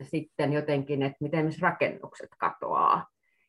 [0.03, 3.07] sitten jotenkin, että miten myös rakennukset katoaa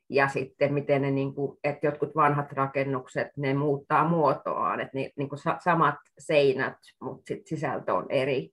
[0.08, 5.10] ja sitten miten ne, niin kuin, että jotkut vanhat rakennukset, ne muuttaa muotoaan, että ne,
[5.16, 8.50] niin kuin samat seinät, mutta sit sisältö on eri.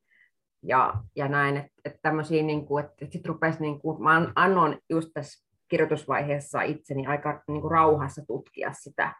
[0.63, 4.78] Ja, ja näin, että, että tämmöisiä, niin kuin, että sitten rupesi, niin kuin, mä annoin
[4.89, 9.13] just tässä kirjoitusvaiheessa itseni aika niin kuin rauhassa tutkia sitä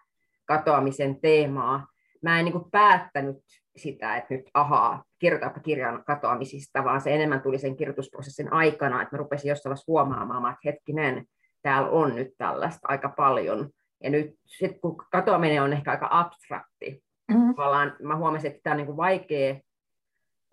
[0.46, 1.88] katoamisen teemaa.
[2.22, 3.38] Mä en niin kuin päättänyt
[3.76, 9.16] sitä, että nyt ahaa, kirjoitapa kirjan katoamisista, vaan se enemmän tuli sen kirjoitusprosessin aikana, että
[9.16, 11.26] mä rupesin jossain vaiheessa huomaamaan, että hetkinen,
[11.62, 13.70] täällä on nyt tällaista aika paljon.
[14.04, 17.56] Ja nyt sit, kun katoaminen on ehkä aika abstrakti, mm-hmm.
[17.56, 19.56] tavallaan mä huomasin, että tämä on niin kuin vaikea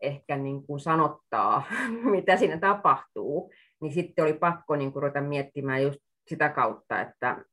[0.03, 1.63] ehkä niin kuin sanottaa,
[2.17, 7.45] mitä siinä tapahtuu, niin sitten oli pakko niin kuin ruveta miettimään just sitä kautta, että,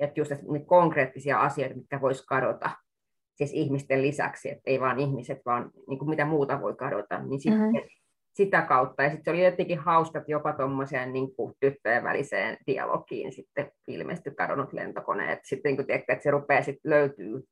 [0.00, 2.70] että just että konkreettisia asioita, mitkä voisi kadota,
[3.46, 7.40] siis ihmisten lisäksi, että ei vaan ihmiset, vaan niin kuin mitä muuta voi kadota, niin
[7.40, 7.88] sitten mm-hmm
[8.32, 9.02] sitä kautta.
[9.02, 11.28] Ja sitten se oli jotenkin hauska, että jopa tuommoiseen niin
[11.60, 15.38] tyttöjen väliseen dialogiin sitten ilmestyi kadonnut lentokoneet.
[15.44, 17.44] Sitten niin tiedätkö, että se rupeaa sitten löytyy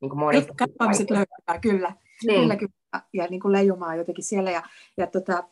[0.00, 0.54] niin kuin monista.
[0.92, 1.92] sitten löytää, kyllä.
[2.26, 2.40] Niin.
[2.40, 2.72] Kyllä, kyllä.
[3.12, 4.50] Ja niin kuin leijumaa jotenkin siellä.
[4.50, 4.62] Ja,
[4.96, 5.48] ja tota,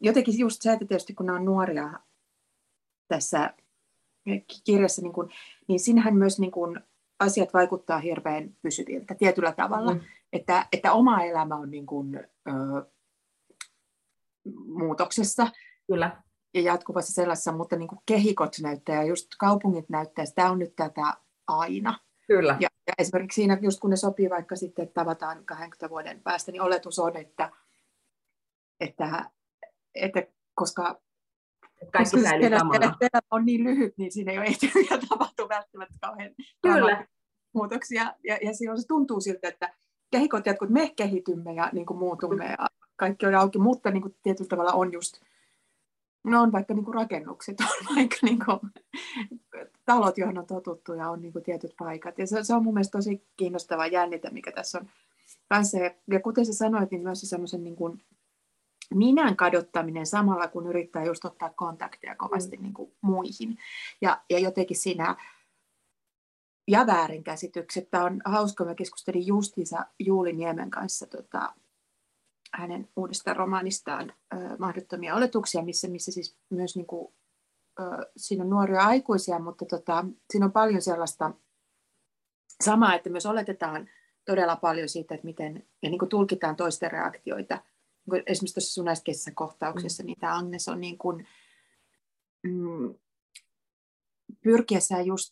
[0.00, 1.90] jotenkin just se, että tietysti kun nämä on nuoria
[3.08, 3.54] tässä
[4.64, 5.28] kirjassa, niin, kuin,
[5.68, 6.80] niin sinähän myös niin kuin,
[7.18, 9.94] asiat vaikuttaa hirveän pysyviltä tietyllä tavalla.
[9.94, 10.00] Mm.
[10.32, 12.16] Että, että oma elämä on niin kuin,
[12.48, 12.52] ö,
[14.66, 15.46] muutoksessa.
[15.86, 16.22] Kyllä.
[16.54, 20.76] Ja jatkuvassa sellaisessa, mutta niin kuin kehikot näyttää ja just kaupungit näyttää, tämä on nyt
[20.76, 21.14] tätä
[21.46, 21.98] aina.
[22.26, 22.56] Kyllä.
[22.60, 26.52] Ja, ja esimerkiksi siinä, just kun ne sopii vaikka sitten, että tavataan 20 vuoden päästä,
[26.52, 27.50] niin oletus on, että,
[28.80, 29.30] että,
[29.94, 30.22] että
[30.54, 31.00] koska
[31.92, 32.94] kaikki säilyy samana.
[33.30, 36.30] on niin lyhyt, niin siinä ei ole ehtinyt tapahtua välttämättä kauhean
[36.62, 37.06] Kyllä.
[37.52, 38.14] muutoksia.
[38.24, 39.74] Ja, ja silloin se tuntuu siltä, että
[40.10, 44.16] kehikot jatkuu, me kehitymme ja niin kuin muutumme ja kaikki on auki, mutta niin kuin
[44.22, 45.20] tietyllä tavalla on just,
[46.24, 48.60] no on vaikka niin kuin rakennukset, on vaikka niin kuin,
[49.84, 52.18] talot, joihin on totuttu ja on niin kuin tietyt paikat.
[52.18, 54.88] Ja se, se on mun mielestä tosi kiinnostava jännite, mikä tässä on
[55.48, 55.78] kanssa.
[55.78, 58.02] Ja, ja kuten sä sanoit, niin myös semmoisen niin kuin
[58.94, 62.62] minän kadottaminen samalla, kun yrittää just ottaa kontakteja kovasti mm.
[62.62, 63.58] niin kuin muihin.
[64.00, 65.16] Ja, ja jotenkin siinä
[66.68, 67.90] ja väärinkäsitykset.
[67.90, 71.54] Tämä on hauska, mä keskustelin justiinsa Juuli Niemen kanssa tota,
[72.52, 74.12] hänen uudesta romaanistaan
[74.58, 77.14] Mahdottomia oletuksia, missä, missä siis myös niin kuin,
[78.16, 81.32] siinä on nuoria aikuisia, mutta tota, siinä on paljon sellaista
[82.64, 83.88] samaa, että myös oletetaan
[84.24, 87.62] todella paljon siitä, että miten, ja niin kuin tulkitaan toisten reaktioita.
[88.12, 90.06] Niin esimerkiksi tuossa sun äskeisessä kohtauksessa, mm.
[90.06, 91.26] niin tämä Agnes on niin kuin,
[92.42, 92.94] mm,
[94.42, 95.30] pyrkiessään just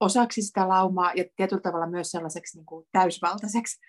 [0.00, 3.80] osaksi sitä laumaa ja tietyllä tavalla myös sellaiseksi niin kuin täysvaltaiseksi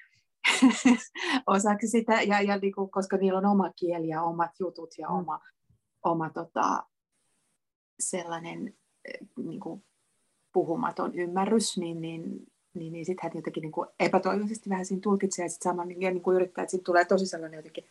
[1.47, 5.09] osaksi sitä, ja, ja niin kuin, koska niillä on oma kieli ja omat jutut ja
[5.09, 5.15] mm.
[5.15, 5.39] oma,
[6.03, 6.83] oma tota,
[7.99, 9.85] sellainen eh, niin kuin,
[10.53, 15.45] puhumaton ymmärrys, niin, niin, niin, niin sitten hän jotenkin niin kuin epätoivoisesti vähän siinä tulkitsee
[15.45, 17.85] ja sitten saman niin, ja niin kuin yrittää, että siitä tulee tosi sellainen jotenkin,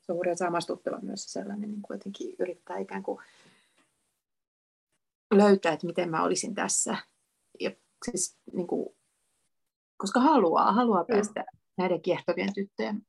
[0.00, 3.18] se on hurjan samastuttava myös sellainen, niin kuin jotenkin yrittää ikään kuin
[5.34, 6.96] löytää, että miten mä olisin tässä.
[7.60, 7.70] Ja
[8.10, 8.96] siis niin kuin,
[9.96, 11.44] koska haluaa, haluaa päästä
[11.78, 13.06] näiden kiehtovien tyttöjen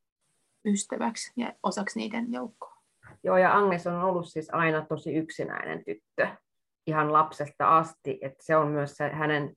[0.65, 2.77] ystäväksi ja osaksi niiden joukkoa.
[3.23, 6.27] Joo, ja Agnes on ollut siis aina tosi yksinäinen tyttö
[6.87, 9.56] ihan lapsesta asti, että se on myös se hänen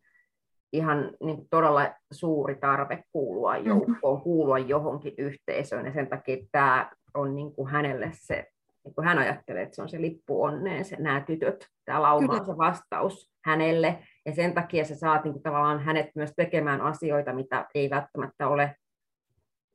[0.72, 3.68] ihan niin todella suuri tarve kuulua mm-hmm.
[3.68, 8.46] joukkoon, kuulua johonkin yhteisöön, ja sen takia tämä on niin kuin hänelle se,
[8.84, 12.32] niin kuin hän ajattelee, että se on se lippu onneen, se, nämä tytöt, tämä lauma
[12.32, 16.80] on se vastaus hänelle, ja sen takia sä saat niin kuin, tavallaan hänet myös tekemään
[16.80, 18.76] asioita, mitä ei välttämättä ole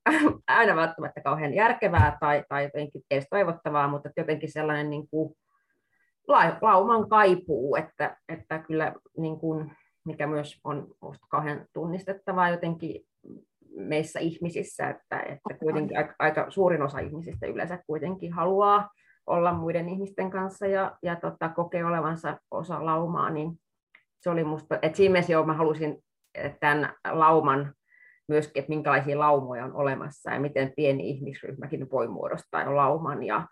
[0.47, 5.35] aina välttämättä kauhean järkevää tai, tai jotenkin edes toivottavaa, mutta jotenkin sellainen niin kuin
[6.61, 9.71] lauman kaipuu, että, että kyllä niin kuin,
[10.05, 10.87] mikä myös on
[11.29, 13.01] kauhean tunnistettavaa jotenkin
[13.75, 18.89] meissä ihmisissä, että, että kuitenkin aika, aika suurin osa ihmisistä yleensä kuitenkin haluaa
[19.27, 23.59] olla muiden ihmisten kanssa ja, ja tota, kokee olevansa osa laumaa, niin
[24.19, 26.03] se oli musta, että siinä mielessä jo mä halusin
[26.59, 27.73] tämän lauman
[28.27, 33.23] myöskin, että minkälaisia laumoja on olemassa ja miten pieni ihmisryhmäkin voi muodostaa jo lauman.
[33.23, 33.47] Ja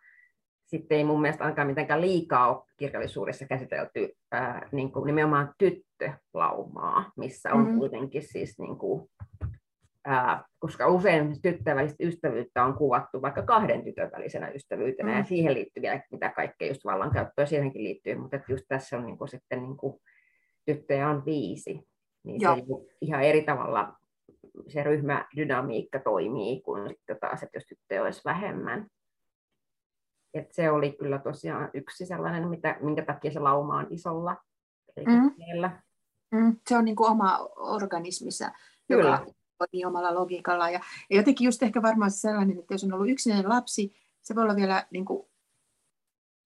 [0.73, 7.11] sitten ei mun mielestä ainakaan mitenkään liikaa ole kirjallisuudessa käsitelty ää, niin kuin nimenomaan tyttölaumaa,
[7.17, 7.77] missä on mm-hmm.
[7.77, 9.09] kuitenkin siis niin kuin,
[10.05, 15.17] ää, koska usein tyttöjen välistä ystävyyttä on kuvattu vaikka kahden tytön välisenä ystävyytenä, mm.
[15.17, 19.17] ja siihen liittyviä, mitä kaikkea just vallankäyttöä siihenkin liittyy, mutta että just tässä on niin
[19.17, 19.99] kuin sitten niin kuin,
[20.65, 21.87] tyttöjä on viisi,
[22.23, 22.55] niin Joo.
[22.55, 22.63] se
[23.01, 23.93] ihan eri tavalla
[24.67, 28.87] se ryhmädynamiikka toimii kuin sitten taas, että jos tyttöjä olisi vähemmän.
[30.33, 34.37] Et se oli kyllä tosiaan yksi sellainen, mitä, minkä takia se lauma on isolla,
[35.07, 35.31] mm.
[36.31, 36.57] Mm.
[36.69, 38.51] Se on niin kuin oma organismissa,
[38.87, 39.09] kyllä.
[39.09, 39.25] joka
[39.57, 40.69] toimii omalla logiikalla.
[40.69, 44.43] Ja, ja jotenkin just ehkä varmaan sellainen, että jos on ollut yksinäinen lapsi, se voi
[44.43, 45.27] olla vielä niin kuin,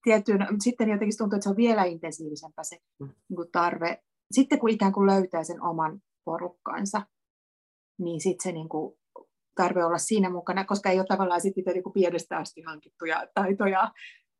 [0.03, 3.09] tiettyyn, mutta sitten jotenkin tuntuu, että se on vielä intensiivisempää se mm.
[3.29, 4.03] niin kuin tarve.
[4.31, 7.01] Sitten kun ikään kuin löytää sen oman porukkansa,
[7.97, 8.96] niin sitten se niin kuin,
[9.57, 13.91] tarve olla siinä mukana, koska ei ole tavallaan sitten niitä niin pienestä asti hankittuja taitoja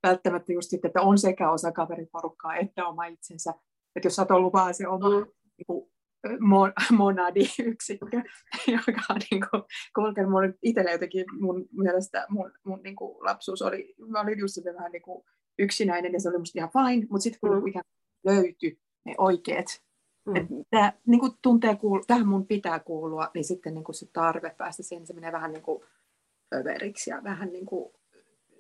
[0.07, 3.53] välttämättä just sitten, että on sekä osa kaveriporukkaa että oma itsensä.
[3.95, 5.25] Että jos oot ollut vaan se oma mm.
[5.57, 5.91] niin kuin,
[6.39, 8.21] mon, monadi-yksikkö,
[8.87, 9.63] joka on niin kuin,
[9.95, 14.57] kulkenut mulle itselle jotenkin mun mielestä mun, mun niin kuin lapsuus oli, mä olin just
[14.65, 15.23] vähän niin kuin
[15.59, 17.81] yksinäinen ja se oli musta ihan fine, mutta sitten kun mm.
[18.25, 19.86] löytyi ne oikeat
[20.27, 20.65] Mm.
[20.69, 24.55] Tämä niin kuin tuntee, kuulu, tähän mun pitää kuulua, niin sitten niin kuin se tarve
[24.57, 25.83] päästä siihen, se menee vähän niin kuin
[26.55, 27.93] överiksi ja vähän niin kuin,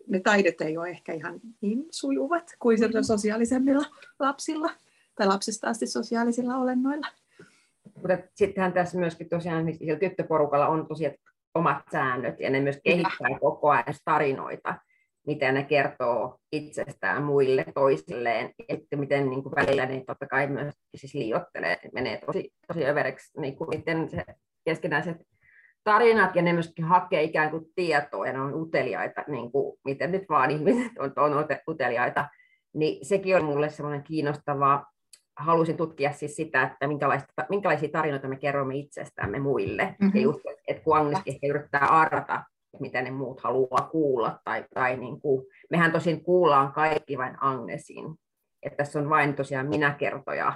[0.07, 3.01] ne taidot ei ole ehkä ihan niin sujuvat kuin mm.
[3.01, 3.85] sosiaalisemmilla
[4.19, 4.69] lapsilla
[5.15, 7.07] tai lapsesta asti sosiaalisilla olennoilla.
[7.95, 11.15] Mutta sittenhän tässä myöskin tosiaan niin tyttöporukalla on tosiaan
[11.55, 14.75] omat säännöt ja ne myös kehittää koko ajan tarinoita
[15.27, 20.73] miten ne kertoo itsestään muille toisilleen, että miten niin kuin välillä ne totta kai myös
[20.95, 24.25] siis liiottelee, menee tosi, tosi övereksi, niin kuin miten se
[24.65, 25.17] keskinäiset
[25.83, 30.11] tarinat ja ne myöskin hakee ikään kuin tietoa ja ne on uteliaita, niin kuin, miten
[30.11, 32.29] nyt vaan ihmiset on, on uteliaita,
[32.73, 34.85] niin sekin on mulle semmoinen kiinnostava,
[35.37, 36.87] halusin tutkia siis sitä, että
[37.49, 39.83] minkälaisia tarinoita me kerromme itsestämme muille.
[39.83, 40.15] Mm-hmm.
[40.15, 42.43] Ja just, että kun ehkä yrittää arvata
[42.79, 44.39] mitä ne muut haluaa kuulla.
[44.43, 48.15] Tai, tai niin kuin, mehän tosin kuullaan kaikki vain Agnesin.
[48.63, 50.53] Että tässä on vain tosiaan minäkertoja.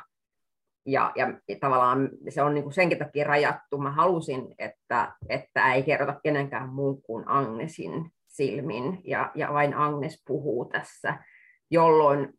[0.86, 1.28] Ja, ja
[1.60, 3.78] tavallaan se on niin kuin senkin takia rajattu.
[3.78, 9.02] Mä halusin, että, että ei kerrota kenenkään muun kuin Agnesin silmin.
[9.04, 11.24] Ja, ja vain Agnes puhuu tässä,
[11.72, 12.34] jolloin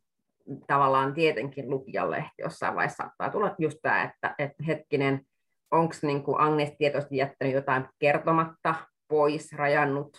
[0.66, 5.26] tavallaan tietenkin lukijalle jossain vaiheessa saattaa tulla just tämä, että, että hetkinen,
[5.70, 8.74] onko niin Agnes tietoisesti jättänyt jotain kertomatta,
[9.12, 10.16] pois, rajannut,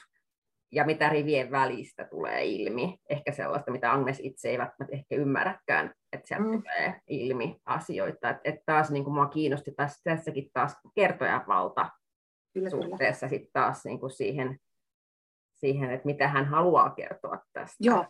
[0.72, 2.98] ja mitä rivien välistä tulee ilmi.
[3.10, 6.52] Ehkä sellaista, mitä Agnes itse ei välttämättä ehkä ymmärräkään, että sieltä mm.
[6.52, 8.30] tulee ilmi asioita.
[8.30, 11.90] Että et taas niin kuin mua kiinnosti taas, tässäkin taas kertojavalta
[12.54, 14.60] kyllä, suhteessa sitten taas niin kuin siihen,
[15.54, 17.78] siihen, että mitä hän haluaa kertoa tästä.
[17.80, 18.06] Joo,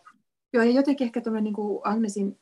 [0.53, 2.39] Joo ja jotenkin ehkä tuollainen niin Agnesin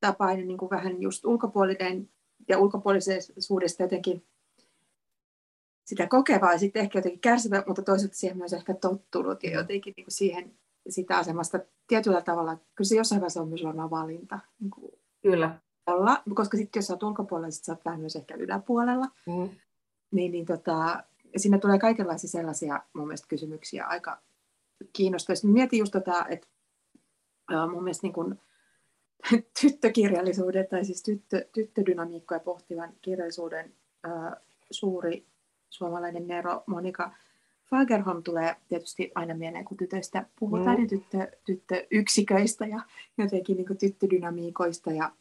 [0.00, 2.08] tapainen niin kuin vähän just ulkopuolinen
[2.48, 4.26] ja ulkopuolisuudesta jotenkin
[5.86, 9.94] sitä kokevaa ja sitten ehkä jotenkin kärsivä, mutta toisaalta siihen myös ehkä tottunut ja jotenkin
[9.96, 10.54] niin kuin siihen
[10.88, 14.38] sitä asemasta tietyllä tavalla, kyllä se jossain vaiheessa on myös varmaan valinta.
[14.60, 15.58] Niin kuin kyllä.
[15.86, 19.06] Olla, koska sitten jos olet ulkopuolella, sitten olet vähän myös ehkä yläpuolella.
[19.26, 19.48] Mm.
[20.10, 21.04] Niin, niin tota,
[21.36, 24.18] siinä tulee kaikenlaisia sellaisia mun mielestä kysymyksiä aika
[24.92, 25.40] kiinnostavia.
[25.44, 26.46] Mietin just tota, että
[27.72, 28.40] mun mielestä niin kuin,
[29.60, 35.26] tyttökirjallisuuden tai siis tyttö, tyttödynamiikkoja pohtivan kirjallisuuden ää, suuri
[35.70, 37.10] suomalainen Nero Monika
[37.70, 40.82] Fagerholm tulee tietysti aina mieleen, kun tytöistä puhutaan, mm.
[40.82, 42.80] ja tyttö, tyttöyksiköistä ja
[43.18, 44.92] jotenkin niin tyttődynamiikoista.
[44.92, 45.12] Ja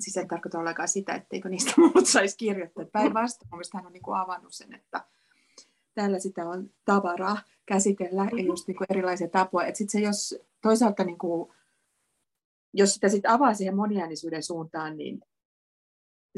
[0.00, 2.84] siis en tarkoita ollenkaan sitä, etteikö niistä muut saisi kirjoittaa.
[2.92, 5.04] Päinvastoin mielestäni hän on niin kuin avannut sen, että
[5.94, 9.74] täällä sitä on tavaraa käsitellä ja just niin kuin erilaisia tapoja.
[9.74, 11.50] Sitten se jos toisaalta niin kuin,
[12.72, 15.20] jos sitä sit avaa siihen moniäänisyyden suuntaan, niin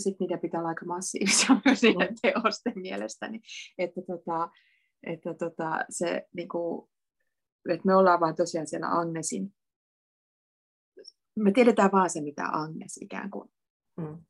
[0.00, 3.40] sitten niiden pitää olla aika massiivisia myös niiden teosten mielestäni.
[3.78, 4.48] Että, tota,
[5.06, 6.88] että tota, se, niin kuin,
[7.68, 9.54] että me ollaan vaan tosiaan siellä Agnesin.
[11.36, 13.50] Me tiedetään vaan se, mitä Agnes ikään kuin
[13.96, 14.24] mm.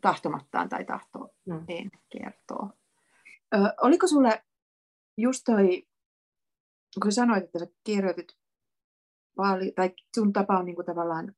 [0.00, 1.90] tahtomattaan tai tahtoen mm.
[2.12, 2.70] kertoo.
[3.54, 4.44] Ö, oliko sulle
[5.18, 5.82] just toi,
[7.02, 8.28] kun sanoit, että sä kirjoitit
[9.36, 11.34] paljon, tai sun tapa on niin kuin tavallaan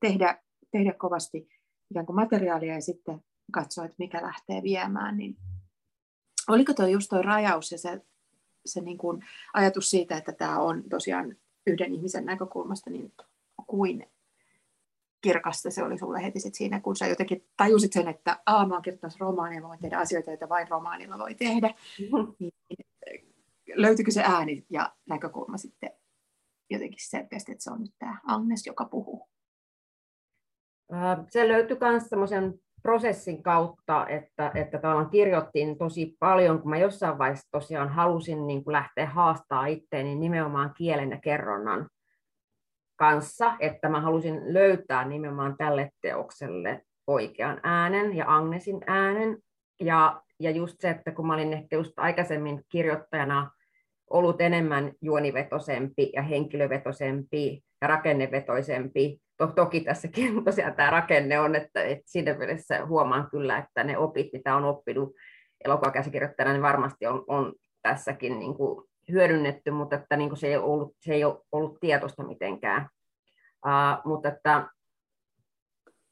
[0.00, 1.48] tehdä, tehdä kovasti
[1.90, 5.36] ikään kuin materiaalia ja sitten katsoa, että mikä lähtee viemään, niin
[6.48, 8.00] oliko tuo just tuo rajaus ja se,
[8.66, 13.12] se niin kuin ajatus siitä, että tämä on tosiaan yhden ihmisen näkökulmasta, niin
[13.66, 14.10] kuin
[15.20, 18.74] kirkasta se oli sulle heti sit siinä, kun sä jotenkin tajusit sen, että Aa, mä
[18.74, 21.68] oon kirjoittanut romaania, mä voin tehdä asioita, joita vain romaanilla voi tehdä.
[21.68, 22.34] Mm-hmm.
[22.38, 22.52] Niin,
[23.74, 25.90] löytyykö se ääni ja näkökulma sitten
[26.70, 29.29] jotenkin selkeästi, että se on nyt tämä Agnes, joka puhuu?
[31.28, 37.18] Se löytyi myös semmoisen prosessin kautta, että, että tavallaan kirjoittiin tosi paljon, kun mä jossain
[37.18, 41.88] vaiheessa tosiaan halusin niin kuin lähteä haastaa itteeni nimenomaan kielen ja kerronnan
[42.96, 49.38] kanssa, että mä halusin löytää nimenomaan tälle teokselle oikean äänen ja Agnesin äänen.
[49.80, 53.50] Ja, ja just se, että kun mä olin ehkä just aikaisemmin kirjoittajana
[54.10, 61.82] ollut enemmän juonivetosempi ja henkilövetosempi ja rakennevetoisempi, to, toki tässäkin tosiaan tämä rakenne on, että,
[61.82, 65.14] että siinä mielessä huomaan kyllä, että ne opit, mitä on oppinut
[65.64, 70.56] elokuvakäsikirjoittajana, niin varmasti on, on tässäkin niin kuin hyödynnetty, mutta että niin kuin se, ei
[70.56, 72.88] ollut, se ei ole ollut tietoista mitenkään.
[73.66, 74.66] Uh, mutta että,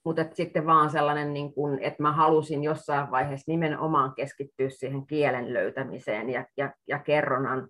[0.05, 5.07] mutta että sitten vaan sellainen, niin kuin, että mä halusin jossain vaiheessa nimenomaan keskittyä siihen
[5.07, 7.69] kielen löytämiseen ja, ja, ja kerronnan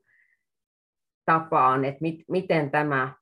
[1.25, 3.15] tapaan, että mit, miten tämä,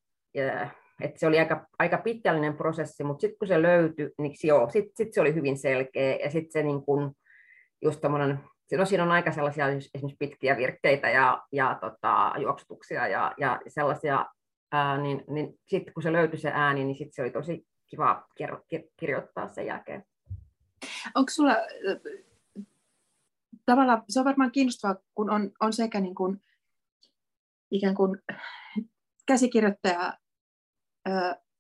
[1.01, 4.93] että se oli aika, aika pitkällinen prosessi, mutta sitten kun se löytyi, niin joo, sitten
[4.97, 7.17] sit se oli hyvin selkeä ja sitten se niin kuin,
[7.83, 8.01] just
[8.77, 14.27] No siinä on aika sellaisia esimerkiksi pitkiä virkkeitä ja, ja tota, juoksutuksia ja, ja sellaisia,
[14.73, 18.27] ää, niin, niin sitten kun se löytyi se ääni, niin sitten se oli tosi kiva
[18.43, 20.05] kir- kir- kirjoittaa sen jälkeen.
[21.15, 21.57] Onko sulla,
[23.67, 26.43] tavallaan se on varmaan kiinnostavaa, kun on, on sekä niin kuin,
[27.71, 28.23] ikään kuin
[29.27, 30.13] käsikirjoittaja,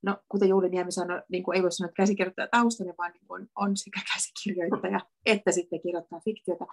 [0.02, 3.26] no kuten Juuli Niemi sanoi, niin kuin ei voi sanoa, että käsikirjoittaja taustainen, vaan niin
[3.26, 6.66] kuin on sekä käsikirjoittaja että sitten kirjoittaa fiktiota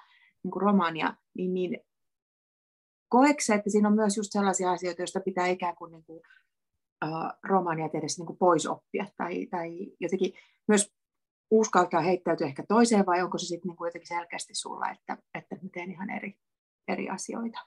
[0.43, 1.79] niin kuin romaania, niin, niin
[3.09, 6.21] koetko että siinä on myös just sellaisia asioita, joista pitää ikään kuin, niin kuin
[7.05, 10.33] uh, romaania tehdä niin kuin pois oppia tai, tai jotenkin
[10.67, 10.93] myös
[11.51, 15.55] uskaltaa heittäytyä ehkä toiseen vai onko se sitten niin kuin jotenkin selkeästi sulla, että, että
[15.55, 16.37] mä teen ihan eri,
[16.87, 17.59] eri asioita?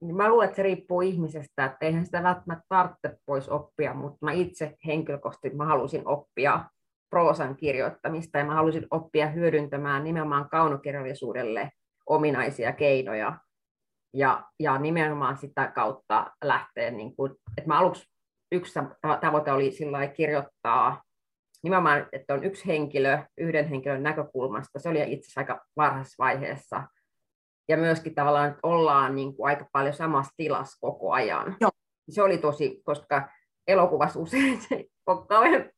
[0.00, 4.18] Niin mä luulen, että se riippuu ihmisestä, että eihän sitä välttämättä tarvitse pois oppia, mutta
[4.20, 6.64] mä itse henkilökohtaisesti mä halusin oppia
[7.10, 11.70] proosan kirjoittamista ja mä halusin oppia hyödyntämään nimenomaan kaunokirjallisuudelle
[12.06, 13.38] ominaisia keinoja
[14.14, 18.04] ja, ja nimenomaan sitä kautta lähteä, niin kuin, että mä aluksi
[18.52, 18.78] yksi
[19.20, 21.02] tavoite oli sillä kirjoittaa
[21.62, 24.78] nimenomaan, että on yksi henkilö yhden henkilön näkökulmasta.
[24.78, 26.82] Se oli itse asiassa aika varhaisessa vaiheessa.
[27.68, 31.56] Ja myöskin tavallaan, että ollaan niin kuin aika paljon samassa tilassa koko ajan.
[31.60, 31.70] Joo.
[32.08, 33.28] Se oli tosi, koska
[33.66, 34.84] elokuvassa usein se
[35.28, 35.70] kauhean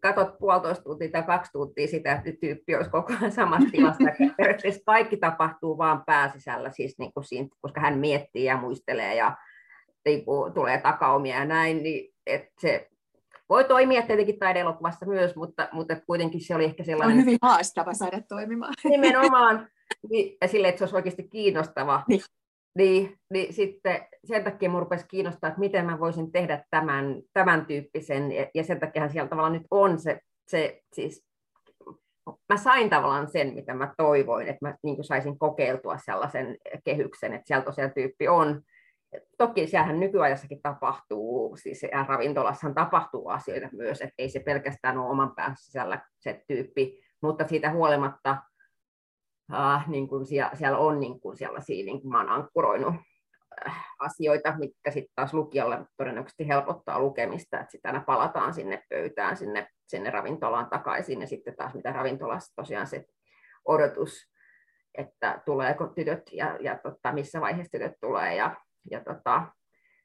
[0.00, 4.04] katot puolitoista tuntia tai kaksi tuntia sitä, että tyyppi olisi koko ajan samassa tilassa.
[4.36, 9.36] Periaatteessa kaikki tapahtuu vaan pääsisällä, siis niin kuin siinä, koska hän miettii ja muistelee ja
[10.04, 12.88] niin kuin, tulee takaumia ja näin, niin että se
[13.48, 17.16] voi toimia tietenkin taideelokuvassa myös, mutta, mutta kuitenkin se oli ehkä sellainen...
[17.16, 18.74] On hyvin haastava saada toimimaan.
[18.84, 19.68] Nimenomaan,
[20.10, 22.02] niin, ja sille, että se olisi oikeasti kiinnostava.
[22.08, 22.20] Niin.
[22.78, 27.66] Niin, niin sitten sen takia minun rupesi kiinnostaa, että miten mä voisin tehdä tämän, tämän
[27.66, 31.24] tyyppisen, ja sen takia siellä tavallaan nyt on se, se siis,
[32.48, 37.46] mä sain tavallaan sen, mitä mä toivoin, että mä niin saisin kokeiltua sellaisen kehyksen, että
[37.46, 38.62] siellä tosiaan tyyppi on.
[39.38, 45.34] Toki siellähän nykyajassakin tapahtuu, siis ravintolassahan tapahtuu asioita myös, että ei se pelkästään ole oman
[45.34, 48.36] päässä sisällä se tyyppi, mutta siitä huolimatta
[49.52, 52.94] äh, niin kuin siellä, siellä on niin kuin sellaisia, niin kuin mä olen ankkuroinut
[53.66, 59.36] äh, asioita, mitkä sitten taas lukijalle todennäköisesti helpottaa lukemista, että sitten aina palataan sinne pöytään,
[59.36, 63.04] sinne, sinne ravintolaan takaisin, ja sitten taas mitä ravintolassa tosiaan se
[63.64, 64.34] odotus,
[64.98, 68.56] että tuleeko tytöt ja, ja tota, missä vaiheessa tytöt tulee, ja,
[68.90, 69.46] ja tota,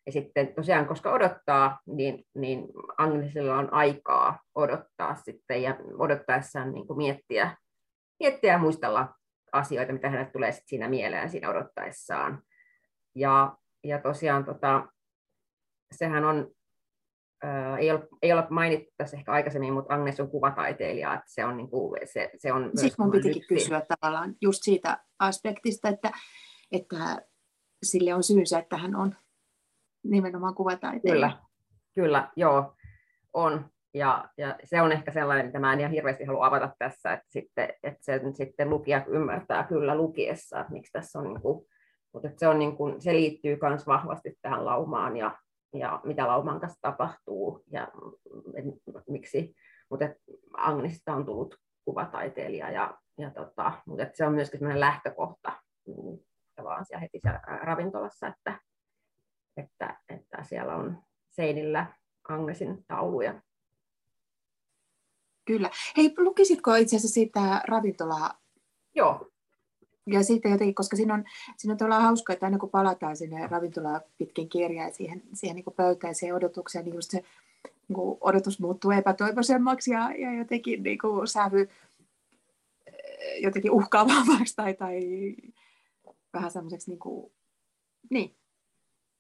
[0.06, 2.68] ja sitten tosiaan, koska odottaa, niin, niin
[2.98, 7.58] Agnesilla on aikaa odottaa sitten ja odottaessaan niin kuin miettiä,
[8.20, 9.08] miettiä ja muistella
[9.52, 12.44] asioita, mitä hänelle tulee sitten siinä mieleen siinä odottaessaan.
[13.16, 14.88] Ja, ja tosiaan tota,
[15.92, 16.52] sehän on,
[17.44, 21.46] ää, ei, ole, ei ole mainittu tässä ehkä aikaisemmin, mutta Agnes on kuvataiteilija, että se
[21.46, 23.56] on, niin kuin, se, se on Sitten mun pitikin lyksi.
[23.56, 26.12] kysyä tavallaan just siitä aspektista, että,
[26.72, 27.22] että
[27.84, 29.16] sille on syynsä, että hän on
[30.04, 31.30] nimenomaan kuvataiteilija.
[31.30, 31.38] Kyllä,
[31.94, 32.76] kyllä, joo,
[33.34, 33.70] on.
[33.94, 37.26] Ja, ja se on ehkä sellainen, mitä mä en ihan hirveästi halua avata tässä, että,
[37.30, 41.66] sitten, että sen sitten lukija ymmärtää kyllä lukiessa, että miksi tässä on, niin kuin,
[42.14, 45.38] mutta se, on niin kuin, se liittyy myös vahvasti tähän laumaan ja,
[45.74, 47.88] ja mitä lauman kanssa tapahtuu ja
[49.08, 49.56] miksi,
[49.90, 50.06] mutta
[50.58, 55.52] Agnesista on tullut kuvataiteilija ja, ja tota, mutta se on myöskin sellainen lähtökohta
[56.64, 58.60] vaan siellä heti siellä ravintolassa, että,
[59.58, 61.86] että, että siellä on seinillä
[62.30, 63.42] Agnesin tauluja.
[65.50, 65.70] Kyllä.
[65.98, 68.40] Hei, lukisitko itse asiassa siitä ravintolaa?
[68.96, 69.32] Joo.
[70.08, 71.24] Ja sitten jotenkin, koska siinä on,
[71.58, 75.76] siinä on todella hauska, että aina kun palataan sinne ravintolaan pitkin kirjaa siihen, siihen niin
[75.76, 77.24] pöytään, siihen odotukseen, niin just se
[77.64, 81.70] niin kuin odotus muuttuu epätoivoisemmaksi ja, ja jotenkin niin kuin sävy
[82.88, 85.02] eh, jotenkin uhkaavammaksi tai, tai
[86.34, 87.32] vähän semmoiseksi niin kuin,
[88.10, 88.36] niin,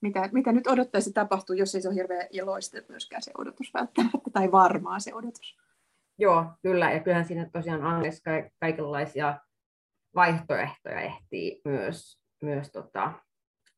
[0.02, 4.30] mitä, mitä nyt odottaisi tapahtuu, jos ei se ole hirveän iloista myöskään se odotus välttämättä,
[4.34, 5.58] tai varmaa se odotus.
[6.20, 8.22] Joo, kyllä, ja kyllähän siinä tosiaan Agnes
[8.60, 9.40] kaikenlaisia
[10.16, 13.14] vaihtoehtoja ehtii myös, myös tota,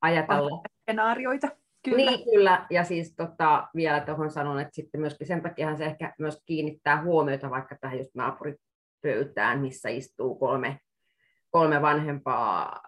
[0.02, 0.64] ajatella.
[0.82, 1.48] Skenaarioita.
[1.84, 2.12] Kyllä.
[2.12, 2.66] Niin, kyllä.
[2.70, 7.04] Ja siis tota, vielä tuohon sanon, että sitten myöskin sen takia se ehkä myös kiinnittää
[7.04, 10.80] huomiota vaikka tähän just naapuripöytään, missä istuu kolme,
[11.50, 12.82] kolme vanhempaa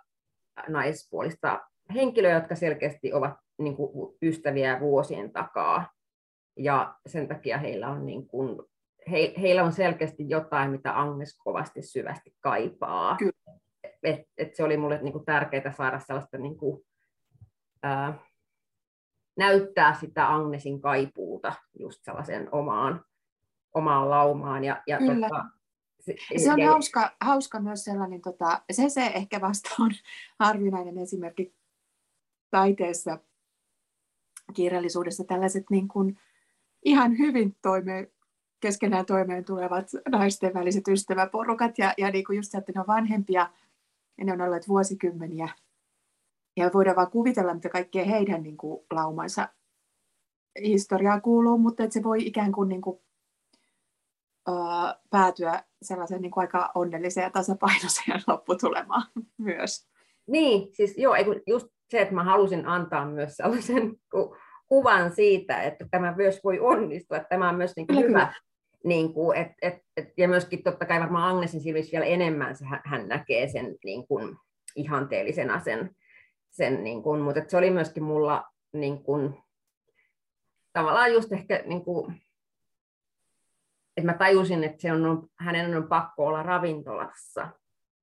[0.67, 1.61] naispuolista
[1.93, 5.89] henkilöä, jotka selkeästi ovat niin kuin, ystäviä vuosien takaa.
[6.57, 8.59] Ja sen takia heillä on, niin kuin,
[9.11, 13.17] he, heillä on selkeästi jotain, mitä Agnes kovasti syvästi kaipaa.
[14.03, 16.85] Et, et se oli mulle niin kuin, tärkeää saada sellaista niin kuin,
[17.83, 18.19] ää,
[19.37, 23.05] näyttää sitä Agnesin kaipuuta just sellaisen omaan,
[23.73, 24.63] omaan laumaan.
[24.63, 25.29] Ja, ja Kyllä.
[25.29, 25.45] Tota,
[25.99, 29.91] se, se on ja, hauska, hauska myös sellainen, tota, se, se ehkä vasta on
[30.39, 31.55] harvinainen esimerkki
[32.51, 33.19] taiteessa,
[34.53, 36.19] kirjallisuudessa tällaiset niin kuin
[36.85, 38.07] ihan hyvin toimeen,
[38.63, 42.87] keskenään toimeen tulevat naisten väliset ystäväporukat ja, ja niin kuin just se, että ne on
[42.87, 43.49] vanhempia
[44.17, 45.49] ja ne on olleet vuosikymmeniä.
[46.57, 49.49] Ja voidaan vaan kuvitella, mitä kaikkea heidän niin kuin, laumansa
[50.63, 52.99] historiaa kuuluu, mutta että se voi ikään kuin, niin kuin
[55.09, 59.07] päätyä sellaiseen niin kuin aika onnelliseen ja tasapainoiseen lopputulemaan
[59.37, 59.87] myös.
[60.27, 61.15] Niin, siis joo,
[61.47, 63.95] just se, että mä halusin antaa myös sellaisen
[64.67, 68.25] kuvan siitä, että tämä myös voi onnistua, että tämä on myös niin kuin hyvä.
[68.25, 68.33] Kyllä.
[68.83, 72.65] Niin kuin, et, et, et, ja myöskin totta kai varmaan Agnesin silmissä vielä enemmän se,
[72.85, 74.37] hän näkee sen niin kuin,
[74.75, 75.95] ihanteellisena sen,
[76.51, 79.43] sen niin kuin, mutta se oli myöskin mulla niin kuin,
[80.73, 82.21] tavallaan just ehkä niin kuin,
[83.97, 87.49] että mä tajusin, että se on, hänen on pakko olla ravintolassa,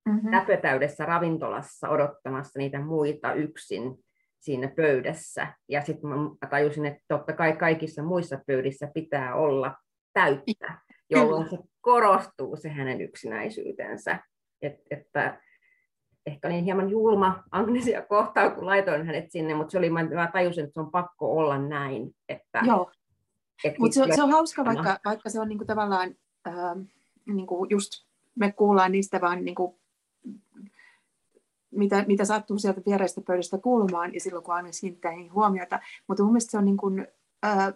[0.07, 0.31] mm-hmm.
[0.31, 4.05] läpötäydessä ravintolassa odottamassa niitä muita yksin
[4.41, 5.55] siinä pöydässä.
[5.68, 9.74] Ja sitten mä tajusin, että totta kai kaikissa muissa pöydissä pitää olla
[10.12, 10.78] täyttä,
[11.11, 14.18] jolloin se korostuu se hänen yksinäisyytensä.
[14.62, 15.40] Et, että
[16.26, 20.64] ehkä olin hieman julma Agnesia kohtaan, kun laitoin hänet sinne, mutta se oli, mä tajusin,
[20.64, 22.14] että se on pakko olla näin.
[22.28, 22.90] Että, Joo.
[23.78, 26.14] Mutta se, se on hauska, vaikka, vaikka se on niinku tavallaan,
[26.48, 26.54] äh,
[27.26, 27.90] niinku just
[28.34, 29.80] me kuullaan niistä vaan niinku,
[31.70, 35.80] mitä, mitä sattuu sieltä viereistä pöydästä kuulumaan, ja silloin kun aina kiinnittää huomiota.
[36.06, 36.90] Mutta mun mielestä se on niinku,
[37.44, 37.74] äh,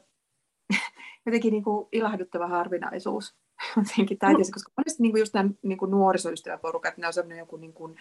[1.27, 3.35] jotenkin niinku ilahduttava harvinaisuus
[3.77, 7.95] jotenkin taiteessa, koska monesti niinku just nämä niinku nuorisoystäväporukat, ne on sellainen joku niinku,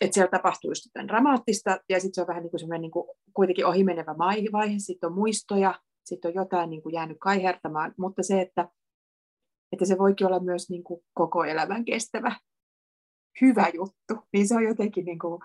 [0.00, 2.90] että siellä tapahtuu just jotain dramaattista, ja sitten se on vähän niin kuin semmoinen niin
[2.90, 8.22] kuin kuitenkin ohimenevä vaihe, sitten on muistoja, sitten on jotain niin kuin jäänyt kaihertamaan, mutta
[8.22, 8.68] se, että,
[9.72, 12.36] että se voikin olla myös niin kuin koko elämän kestävä
[13.40, 15.40] hyvä juttu, niin se on jotenkin niin kuin,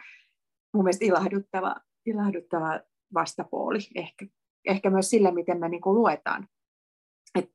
[0.73, 1.75] mun mielestä ilahduttava,
[2.05, 2.79] ilahduttava
[3.13, 4.25] vastapuoli ehkä,
[4.67, 6.47] ehkä myös sille, miten me niin kuin luetaan.
[7.35, 7.51] Et,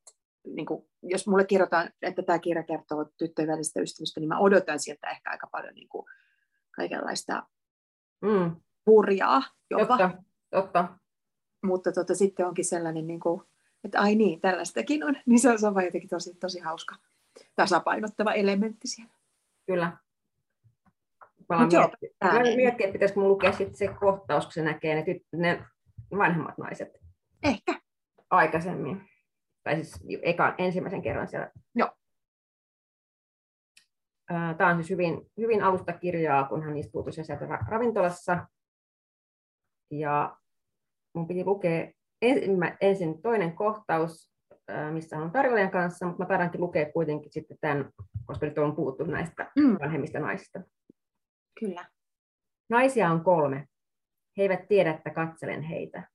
[0.47, 4.79] niin kuin, jos mulle kirjoitetaan, että tämä kirja kertoo tyttöjen välisestä ystävystä, niin mä odotan
[4.79, 6.07] sieltä ehkä aika paljon niin kuin,
[6.71, 7.47] kaikenlaista
[8.21, 8.57] mm.
[8.85, 9.99] purjaa jopa.
[9.99, 10.11] Totta,
[10.51, 10.89] totta
[11.63, 13.43] mutta tota, sitten onkin sellainen, niin kuin,
[13.85, 16.97] että ai niin, tällaistakin on, niin se on, se on jotenkin tosi, tosi hauska
[17.55, 19.13] tasapainottava elementti siellä.
[19.67, 19.97] Kyllä.
[21.49, 21.69] Mä
[22.57, 25.65] miettiä, että pitäisikö mun lukea sitten se kohtaus, kun se näkee ne, tyt- ne
[26.19, 27.02] vanhemmat naiset.
[27.43, 27.81] Ehkä.
[28.31, 29.09] Aikaisemmin.
[29.63, 31.51] Tai siis eka, ensimmäisen kerran siellä.
[31.75, 31.91] Joo.
[34.59, 38.47] Tämä on siis hyvin, hyvin alusta kirjaa, kun hän istuu tosiaan sieltä ravintolassa.
[39.91, 40.37] Ja
[41.15, 41.93] mun piti lukea
[42.81, 44.33] ensin toinen kohtaus,
[44.93, 47.91] missä on tarjoajan kanssa, mutta mä taidankin lukea kuitenkin sitten tämän,
[48.25, 49.77] koska nyt on puhuttu näistä mm.
[49.81, 50.61] vanhemmista naisista.
[51.61, 51.87] Kyllä.
[52.69, 53.67] Naisia on kolme.
[54.37, 56.09] He eivät tiedä, että katselen heitä.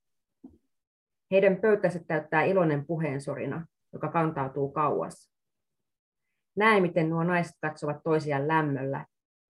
[1.32, 5.32] Heidän pöytänsä täyttää iloinen puheensorina, joka kantautuu kauas.
[6.56, 9.06] Näe, miten nuo naiset katsovat toisiaan lämmöllä,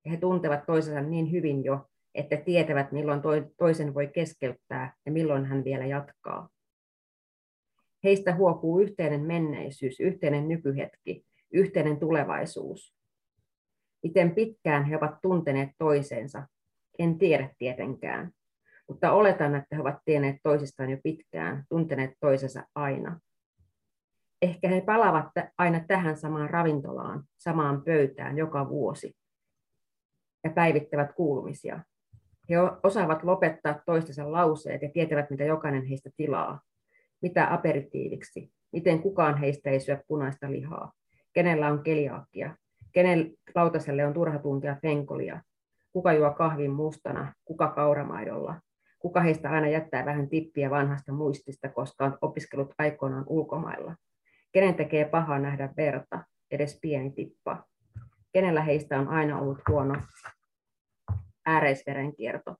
[0.05, 3.21] ja he tuntevat toisensa niin hyvin jo, että tietävät, milloin
[3.57, 6.49] toisen voi keskeyttää ja milloin hän vielä jatkaa.
[8.03, 12.95] Heistä huokuu yhteinen menneisyys, yhteinen nykyhetki, yhteinen tulevaisuus.
[14.03, 16.47] Miten pitkään he ovat tunteneet toisensa,
[16.99, 18.31] en tiedä tietenkään,
[18.87, 23.19] mutta oletan, että he ovat tienneet toisistaan jo pitkään, tunteneet toisensa aina.
[24.41, 25.27] Ehkä he palaavat
[25.57, 29.15] aina tähän samaan ravintolaan, samaan pöytään joka vuosi
[30.43, 31.79] ja päivittävät kuulumisia.
[32.49, 36.61] He osaavat lopettaa toistensa lauseet ja tietävät, mitä jokainen heistä tilaa.
[37.21, 40.91] Mitä aperitiiviksi, miten kukaan heistä ei syö punaista lihaa,
[41.33, 42.55] kenellä on keliaakkia,
[42.91, 45.41] kenen lautaselle on turha tuntia fenkolia,
[45.93, 48.61] kuka juo kahvin mustana, kuka kauramaidolla,
[49.07, 53.95] kuka heistä aina jättää vähän tippiä vanhasta muistista, koska on opiskellut aikoinaan ulkomailla,
[54.51, 57.63] kenen tekee pahaa nähdä verta, edes pieni tippa,
[58.33, 59.95] kenellä heistä on aina ollut huono
[61.45, 62.55] ääreisverenkierto,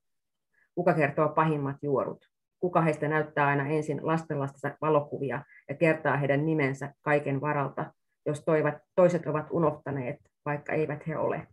[0.74, 2.24] kuka kertoo pahimmat juorut,
[2.60, 7.92] kuka heistä näyttää aina ensin lastenlastensa valokuvia ja kertaa heidän nimensä kaiken varalta,
[8.26, 11.46] jos toivat, toiset ovat unohtaneet, vaikka eivät he ole.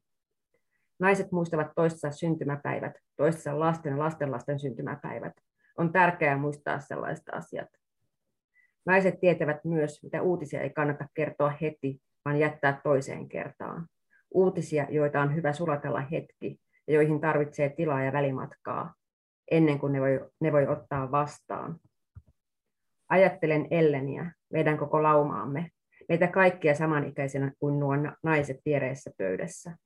[0.99, 5.33] Naiset muistavat toistensa syntymäpäivät, toistensa lasten ja lastenlasten syntymäpäivät.
[5.77, 7.69] On tärkeää muistaa sellaiset asiat.
[8.85, 13.87] Naiset tietävät myös, mitä uutisia ei kannata kertoa heti, vaan jättää toiseen kertaan.
[14.31, 18.93] Uutisia, joita on hyvä sulatella hetki ja joihin tarvitsee tilaa ja välimatkaa,
[19.51, 21.79] ennen kuin ne voi, ne voi ottaa vastaan.
[23.09, 25.69] Ajattelen Elleniä, meidän koko laumaamme,
[26.09, 27.93] meitä kaikkia samanikäisenä kuin nuo
[28.23, 29.77] naiset viereessä pöydässä.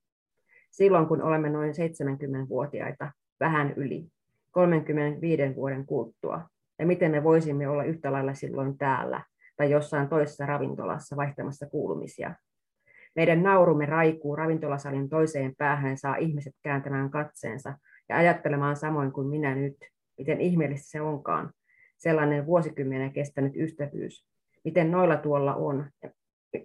[0.71, 4.07] Silloin kun olemme noin 70-vuotiaita, vähän yli,
[4.51, 6.49] 35 vuoden kuluttua,
[6.79, 9.23] ja miten me voisimme olla yhtä lailla silloin täällä
[9.57, 12.35] tai jossain toisessa ravintolassa vaihtamassa kuulumisia.
[13.15, 17.77] Meidän naurumme raikuu ravintolasalin toiseen päähän saa ihmiset kääntämään katseensa
[18.09, 19.77] ja ajattelemaan samoin kuin minä nyt,
[20.17, 21.51] miten ihmeellistä se onkaan,
[21.97, 24.25] sellainen vuosikymmenen kestänyt ystävyys,
[24.63, 25.85] miten noilla tuolla on,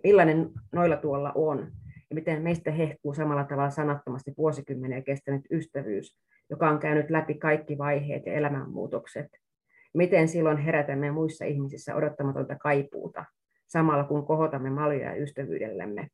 [0.04, 1.72] millainen noilla tuolla on,
[2.14, 6.18] miten meistä hehkuu samalla tavalla sanattomasti vuosikymmeniä kestänyt ystävyys,
[6.50, 9.26] joka on käynyt läpi kaikki vaiheet ja elämänmuutokset.
[9.94, 13.24] Miten silloin herätämme muissa ihmisissä odottamatonta kaipuuta,
[13.66, 16.08] samalla kun kohotamme maljoja ystävyydellemme.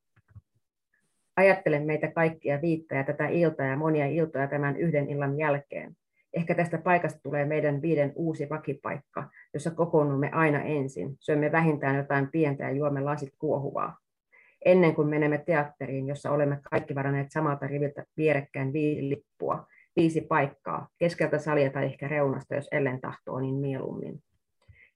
[1.36, 5.96] Ajattelen meitä kaikkia viittä ja tätä iltaa ja monia iltoja tämän yhden illan jälkeen,
[6.32, 12.28] Ehkä tästä paikasta tulee meidän viiden uusi vakipaikka, jossa kokoonnumme aina ensin, syömme vähintään jotain
[12.30, 13.98] pientä ja juomme lasit kuohuvaa.
[14.64, 20.88] Ennen kuin menemme teatteriin, jossa olemme kaikki varanneet samalta riviltä vierekkäin viisi lippua, viisi paikkaa,
[20.98, 24.22] keskeltä salia tai ehkä reunasta, jos ellen tahtoo, niin mieluummin.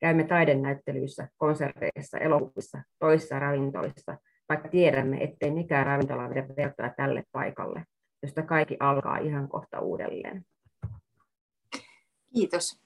[0.00, 7.84] Käymme taidenäyttelyissä, konserteissa, elokuvissa, toissa ravintolissa, vaikka tiedämme, ettei mikään ravintola vedä vertoa tälle paikalle,
[8.22, 10.44] josta kaikki alkaa ihan kohta uudelleen.
[12.34, 12.80] Kiitos.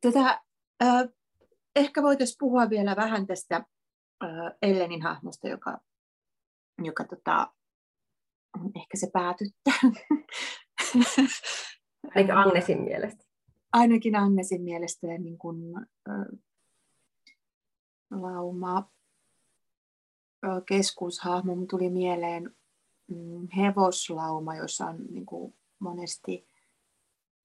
[0.00, 0.40] Tätä,
[0.82, 1.08] äh,
[1.76, 3.64] ehkä voitaisiin puhua vielä vähän tästä
[4.62, 5.78] Ellenin hahmosta, joka,
[6.78, 7.52] joka tota,
[8.76, 9.74] ehkä se päätyttää.
[12.14, 13.24] Ainakin Agnesin mielestä.
[13.72, 15.76] Ainakin Agnesin mielestä ja niin kuin,
[16.08, 16.26] äh,
[18.10, 18.76] lauma
[20.46, 22.56] äh, keskushahmo tuli mieleen
[23.08, 26.46] mm, hevoslauma, jossa on niin kuin monesti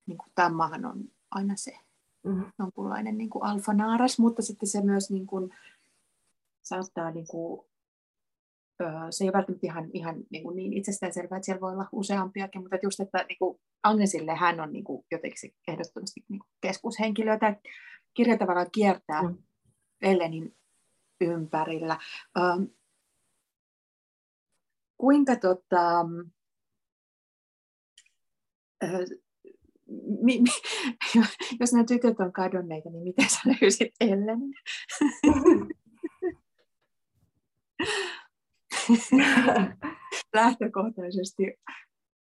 [0.06, 1.78] niin kuin tammahan on aina se
[2.24, 2.52] mm-hmm.
[2.60, 5.50] jonkunlainen niin kuin alfanaaras, mutta sitten se myös niin kuin,
[6.68, 7.68] saattaa niin kuin,
[9.10, 12.78] se ei välttämättä ihan, ihan niin, kuin niin itsestäänselvää, että siellä voi olla useampiakin, mutta
[12.84, 17.56] just, että niin kuin Agnesille hän on niin kuin jotenkin ehdottomasti niin kuin keskushenkilö, tämä
[18.14, 19.38] kirja tavallaan kiertää mm.
[20.02, 20.56] Ellenin
[21.22, 21.98] ympärillä.
[22.38, 22.64] Ähm,
[24.98, 26.06] kuinka tota,
[30.22, 30.50] mi, mi,
[31.60, 34.40] jos nämä tytöt on kadonneita, niin miten sä löysit Ellen?
[40.36, 41.44] Lähtökohtaisesti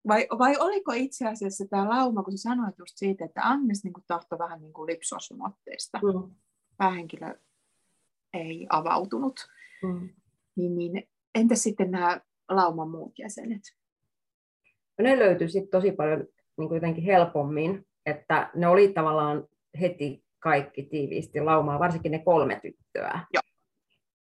[0.08, 3.94] vai, vai oliko itse asiassa tämä lauma, kun sä sanoit just siitä, että Agnes niin
[4.06, 5.98] tahtoi vähän niin kuin lipsua sun otteesta.
[5.98, 6.34] Mm.
[6.76, 7.34] Päähenkilö
[8.34, 9.46] ei avautunut.
[9.82, 10.08] Mm.
[10.56, 13.62] Niin, niin, entä sitten nämä lauman muut jäsenet?
[14.98, 16.26] No ne löytyi sitten tosi paljon
[16.58, 19.48] niin kuin jotenkin helpommin, että ne oli tavallaan
[19.80, 23.20] heti kaikki tiiviisti laumaa, varsinkin ne kolme tyttöä.
[23.32, 23.45] Joo.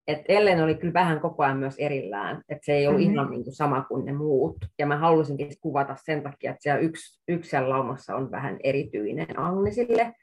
[0.07, 3.13] Et Ellen oli kyllä vähän koko ajan myös erillään, että se ei ollut mm-hmm.
[3.13, 4.57] ihan niin kuin sama kuin ne muut.
[4.79, 9.39] Ja mä halusinkin kuvata sen takia, että siellä yksi, yksi siellä laumassa on vähän erityinen
[9.39, 10.13] Agnesille.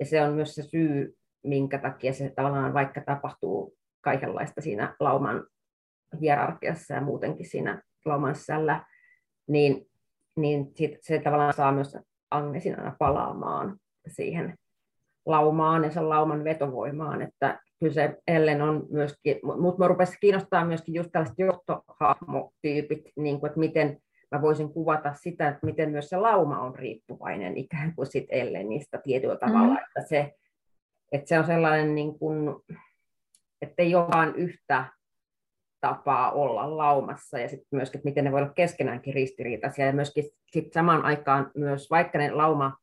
[0.00, 5.46] Ja se on myös se syy, minkä takia se tavallaan vaikka tapahtuu kaikenlaista siinä lauman
[6.20, 8.84] hierarkiassa ja muutenkin siinä lauman sisällä,
[9.48, 9.86] niin,
[10.36, 11.96] niin sit se tavallaan saa myös
[12.30, 13.76] Agnesin aina palaamaan
[14.08, 14.54] siihen
[15.26, 20.64] laumaan ja sen lauman vetovoimaan, että kyllä se Ellen on myöskin, mutta mä rupesin kiinnostaa
[20.64, 23.98] myöskin just tällaiset johtohahmotyypit, niin kuin, että miten
[24.30, 28.98] mä voisin kuvata sitä, että miten myös se lauma on riippuvainen ikään kuin sit Ellenistä
[28.98, 29.80] tietyllä tavalla, mm.
[29.86, 30.34] että se,
[31.12, 32.56] että se on sellainen, niin kuin,
[33.62, 34.84] että ei ole vain yhtä
[35.80, 40.24] tapaa olla laumassa ja sitten myöskin, että miten ne voi olla keskenäänkin ristiriitaisia ja myöskin
[40.50, 42.76] sit samaan aikaan myös, vaikka ne lauma,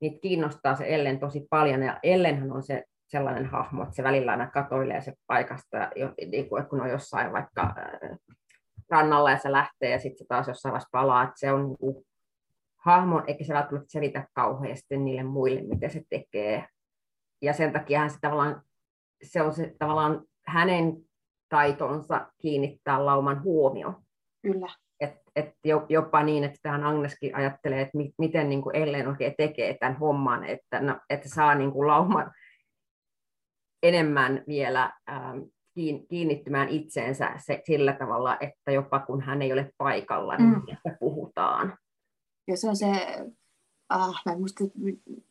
[0.00, 4.30] niitä kiinnostaa se Ellen tosi paljon ja Ellenhän on se sellainen hahmo, että se välillä
[4.30, 5.90] aina katoilee se paikasta,
[6.30, 8.18] niin kuin, kun on jossain vaikka äh,
[8.90, 11.78] rannalla ja se lähtee ja sitten se taas jossain vaiheessa palaa, että se on niin
[11.78, 12.06] kuin,
[12.76, 16.68] hahmo, eikä se välttämättä selitä kauheasti niille muille, miten se tekee.
[17.42, 18.62] Ja sen takia se tavallaan,
[19.22, 20.92] se on se tavallaan hänen
[21.48, 23.94] taitonsa kiinnittää lauman huomio.
[24.42, 24.66] Kyllä.
[25.00, 25.54] Et, et
[25.88, 29.98] jopa niin, että tähän Agneskin ajattelee, että mi, miten niin kuin Ellen oikein tekee tämän
[29.98, 32.32] homman, että, no, että saa niin kuin lauman
[33.82, 35.38] enemmän vielä ähm,
[36.08, 40.62] kiinnittymään itseensä se, sillä tavalla, että jopa kun hän ei ole paikalla, niin mm.
[40.68, 41.78] että puhutaan.
[42.48, 42.86] Ja se on se,
[43.88, 44.64] ah, mä en muista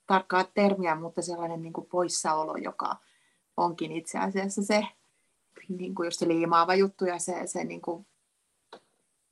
[0.08, 2.96] tarkkaa termiä, mutta sellainen niin kuin poissaolo, joka
[3.58, 4.88] onkin itse asiassa se,
[5.70, 8.08] niin kuin just se liimaava juttu ja se, se niin kuin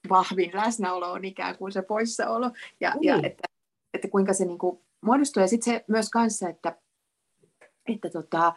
[0.10, 2.52] vahvin läsnäolo on ikään kuin se poissaolo.
[2.80, 3.00] Ja, mm.
[3.02, 3.44] ja että,
[3.94, 5.42] että kuinka se niin kuin muodostuu.
[5.42, 6.78] Ja sitten se myös kanssa, että,
[7.88, 8.54] että tota,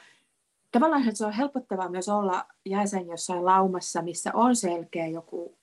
[0.72, 5.58] tavallaan että se on helpottavaa myös olla jäsen jossain laumassa, missä on selkeä joku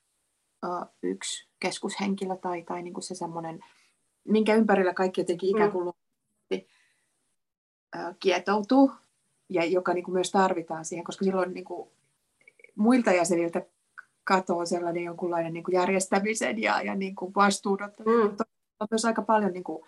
[0.66, 3.60] uh, yksi keskushenkilö tai, tai niin kuin se semmoinen,
[4.24, 5.94] minkä ympärillä kaikki jotenkin ikään kuin
[6.52, 6.62] mm.
[8.20, 8.92] kietoutuu
[9.50, 11.90] ja joka niin kuin myös tarvitaan siihen, koska silloin niin kuin
[12.76, 13.62] muilta jäseniltä
[14.24, 18.26] katoaa sellainen jonkunlainen niin kuin järjestämisen ja, ja niin kuin vastuunottaminen.
[18.26, 18.36] Mm.
[18.80, 19.84] On myös aika paljon niin kuin,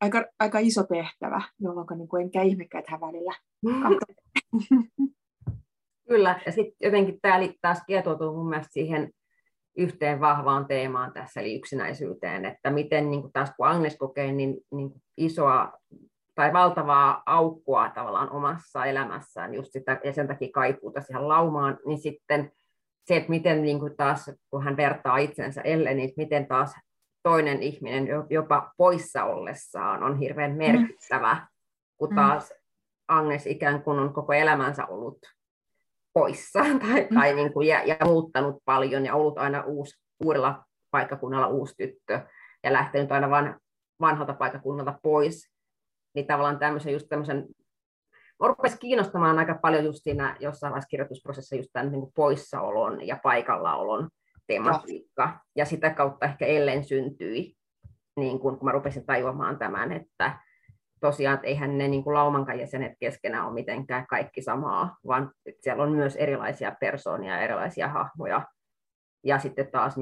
[0.00, 3.34] aika, aika iso tehtävä, jolloin niin kuin enkä ihmekään, että hän välillä
[6.08, 9.12] Kyllä, ja sitten jotenkin tämä taas kietoutuu mun mielestä siihen
[9.76, 14.56] yhteen vahvaan teemaan tässä, eli yksinäisyyteen, että miten niin kuin taas kun Agnes kokee niin,
[14.70, 15.72] niin isoa
[16.34, 21.98] tai valtavaa aukkoa tavallaan omassa elämässään just sitä, ja sen takia kaipuuta siihen laumaan, niin
[21.98, 22.52] sitten
[23.08, 26.74] se, että miten niin kuin taas, kun hän vertaa itsensä Elle, niin miten taas
[27.22, 30.56] toinen ihminen jopa poissa ollessaan on hirveän mm.
[30.56, 31.46] merkittävä, mm.
[31.96, 32.52] kun taas
[33.08, 35.18] Agnes ikään kuin on koko elämänsä ollut
[36.12, 37.14] poissa tai, mm.
[37.14, 42.20] tai niin kuin, ja, ja muuttanut paljon ja ollut aina uusi, uudella paikkakunnalla uusi tyttö
[42.64, 43.60] ja lähtenyt aina van,
[44.00, 45.50] vanhalta paikkakunnalta pois,
[46.14, 47.46] niin tavallaan tämmöisen just tämmöisen
[48.40, 53.06] Mä rupesi kiinnostamaan aika paljon just siinä jossain vaiheessa kirjoitusprosessissa just tämän niin kuin poissaolon
[53.06, 54.08] ja paikallaolon
[54.46, 55.26] tematiikka.
[55.26, 55.32] No.
[55.56, 57.54] Ja sitä kautta ehkä ellen syntyi,
[58.16, 60.38] niin kun, kun mä rupesin tajuamaan tämän, että
[61.00, 65.62] tosiaan, että eihän ne niin kuin laumankan jäsenet keskenään ole mitenkään kaikki samaa, vaan että
[65.62, 68.46] siellä on myös erilaisia persoonia, erilaisia hahmoja.
[69.24, 69.94] Ja sitten taas,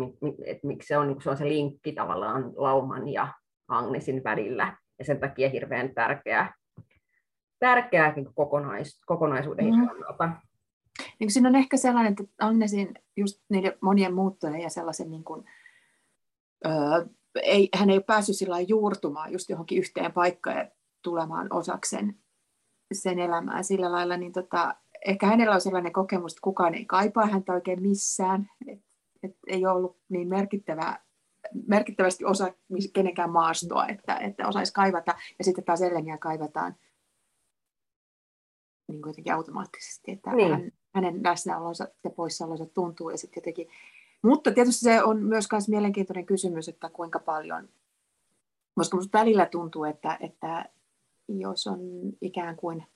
[0.45, 3.29] että miksi se on, niin se on se linkki tavallaan lauman ja
[3.69, 4.77] Agnesin välillä.
[4.99, 6.53] Ja sen takia hirveän tärkeä,
[7.59, 9.87] tärkeä niin kokonais, kokonaisuuden mm.
[9.87, 10.31] kannalta.
[11.19, 15.45] Niin siinä on ehkä sellainen, että Agnesin just niiden monien muuttojen ja sellaisen niin kuin,
[16.67, 16.73] öö,
[17.43, 20.69] ei, hän ei ole päässyt sillä juurtumaan just johonkin yhteen paikkaan ja
[21.03, 21.97] tulemaan osaksi
[22.93, 24.75] sen, elämää sillä lailla, niin tota,
[25.07, 28.81] ehkä hänellä on sellainen kokemus, että kukaan ei kaipaa häntä oikein missään, et,
[29.23, 31.05] et ei ollut niin merkittävää,
[31.67, 32.53] merkittävästi osa
[32.93, 36.77] kenenkään maastoa, että, että osaisi kaivata, ja sitten taas Elleniä kaivataan
[39.07, 40.51] niin jotenkin automaattisesti, että niin.
[40.51, 43.69] hän, hänen läsnäolonsa ja poissaolonsa tuntuu, ja sitten jotenkin
[44.23, 47.69] mutta tietysti se on myös myös mielenkiintoinen kysymys, että kuinka paljon,
[48.75, 50.65] koska minusta välillä tuntuu, että, että
[51.29, 51.81] jos on
[52.21, 52.87] ikään kuin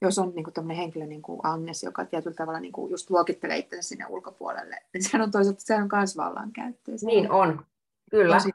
[0.00, 3.58] jos on niin kuin henkilö niin kuin Agnes, joka tietyllä tavalla niin kuin just luokittelee
[3.58, 6.94] itsensä sinne ulkopuolelle, niin sehän on toisaalta sehän on myös vallankäyttöä.
[7.02, 7.66] Niin on,
[8.10, 8.36] kyllä.
[8.36, 8.50] Tosi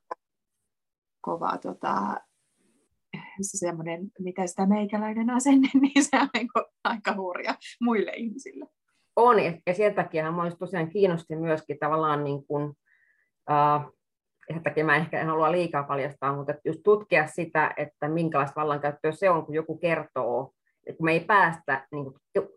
[1.21, 2.21] kovaa tota,
[3.43, 6.47] se semmoinen, mitä sitä meikäläinen asenne, niin se on niin
[6.83, 8.65] aika hurja muille ihmisille.
[9.15, 9.35] On,
[9.67, 12.73] ja sen takia minua tosiaan kiinnosti myöskin tavallaan niin kuin,
[14.53, 19.11] sen takia mä ehkä en halua liikaa paljastaa, mutta just tutkia sitä, että minkälaista vallankäyttöä
[19.11, 20.51] se on, kun joku kertoo,
[20.87, 22.15] että kun me ei päästä, niin kuin,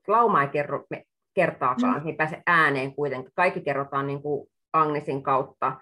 [0.08, 1.04] lauma ei kerro me
[1.34, 1.98] kertaakaan, mm.
[1.98, 3.32] niin ei pääse ääneen kuitenkin.
[3.34, 5.76] Kaikki kerrotaan niin kuin Agnesin kautta,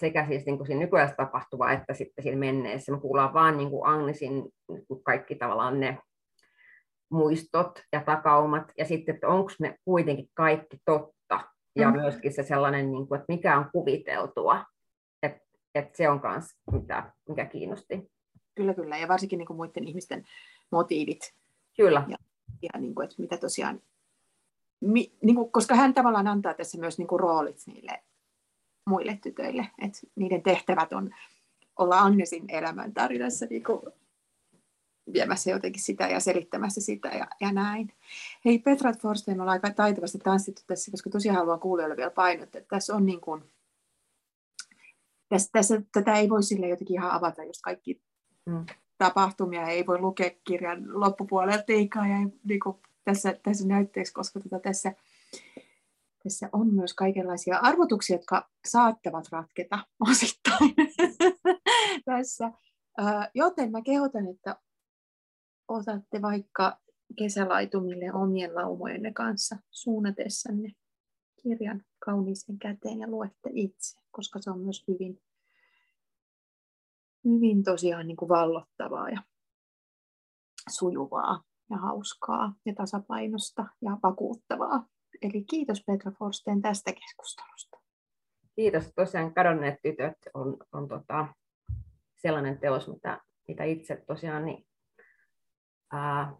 [0.00, 2.92] sekä siis niin kuin siinä nykyään tapahtuvaa että sitten siinä menneessä.
[2.92, 5.98] Me kuullaan vaan niin kuin Agnesin niin kuin kaikki tavallaan ne
[7.10, 11.40] muistot ja takaumat, ja sitten, että onko ne kuitenkin kaikki totta,
[11.76, 11.96] ja mm.
[11.96, 14.64] myöskin se sellainen, niin kuin, että mikä on kuviteltua,
[15.22, 15.40] että,
[15.74, 18.10] että se on myös mitä, mikä kiinnosti.
[18.54, 20.24] Kyllä, kyllä, ja varsinkin niin kuin muiden ihmisten
[20.72, 21.34] motiivit.
[21.76, 22.04] Kyllä.
[22.08, 22.16] Ja,
[22.62, 23.80] ja niin kuin, että mitä tosiaan,
[24.80, 28.02] mi, niin kuin, koska hän tavallaan antaa tässä myös niin kuin roolit niille
[28.86, 29.66] muille tytöille.
[29.78, 31.10] Et niiden tehtävät on
[31.78, 33.80] olla Agnesin elämän tarinassa niin kuin
[35.12, 37.92] viemässä jotenkin sitä ja selittämässä sitä ja, ja näin.
[38.44, 42.58] Hei Petra Forstein, me ollaan aika taitavasti tanssittu tässä, koska tosiaan haluan kuulijoille vielä painottaa,
[42.58, 43.44] että tässä on niin kuin,
[45.28, 48.02] tässä, tässä, tätä ei voi sille jotenkin ihan avata, jos kaikki
[48.46, 48.66] mm.
[48.98, 54.58] tapahtumia ei voi lukea kirjan loppupuolelta eikä ja niin kuin tässä, tässä näytteeksi, koska tota
[54.58, 54.92] tässä
[56.22, 59.78] tässä on myös kaikenlaisia arvotuksia, jotka saattavat ratketa
[60.10, 60.74] osittain
[62.04, 62.52] tässä.
[63.34, 64.56] Joten mä kehotan, että
[65.68, 66.80] otatte vaikka
[67.18, 70.72] kesälaitumille omien laumojenne kanssa suunnatessanne
[71.42, 75.22] kirjan kauniiseen käteen ja luette itse, koska se on myös hyvin,
[77.24, 79.22] hyvin tosiaan niin kuin vallottavaa ja
[80.68, 84.86] sujuvaa ja hauskaa ja tasapainosta ja vakuuttavaa.
[85.22, 87.78] Eli kiitos Petra Forsten tästä keskustelusta.
[88.56, 88.92] Kiitos.
[88.94, 91.26] Tosiaan kadonneet tytöt on, on tota,
[92.16, 94.66] sellainen teos, mitä, mitä itse tosiaan niin,
[95.92, 96.32] ää,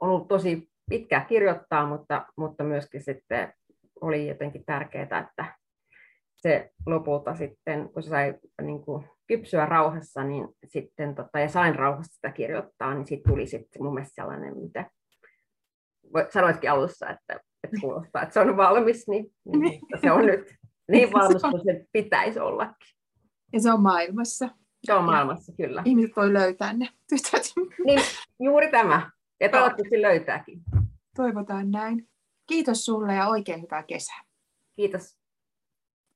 [0.00, 3.52] on ollut tosi pitkä kirjoittaa, mutta, mutta myöskin sitten
[4.00, 5.54] oli jotenkin tärkeää, että
[6.36, 11.74] se lopulta sitten, kun se sai niin kuin, kypsyä rauhassa, niin sitten, tota, ja sain
[11.74, 14.90] rauhassa sitä kirjoittaa, niin sitten tuli sitten mun mielestä sellainen, mitä
[16.30, 19.80] sanoitkin alussa, että että kuulostaa, että se on valmis, niin, niin, niin.
[20.00, 20.54] se on nyt
[20.90, 22.96] niin valmis kuin se pitäisi ollakin.
[23.52, 24.48] Ja se on maailmassa.
[24.84, 25.82] Se on maailmassa, kyllä.
[25.84, 27.52] Ihmiset voi löytää ne tytöt.
[27.86, 28.00] Niin,
[28.40, 29.10] juuri tämä.
[29.40, 30.62] Ja toivottavasti löytääkin.
[31.16, 32.08] Toivotaan näin.
[32.48, 34.22] Kiitos sulle ja oikein hyvää kesää.
[34.76, 35.18] Kiitos.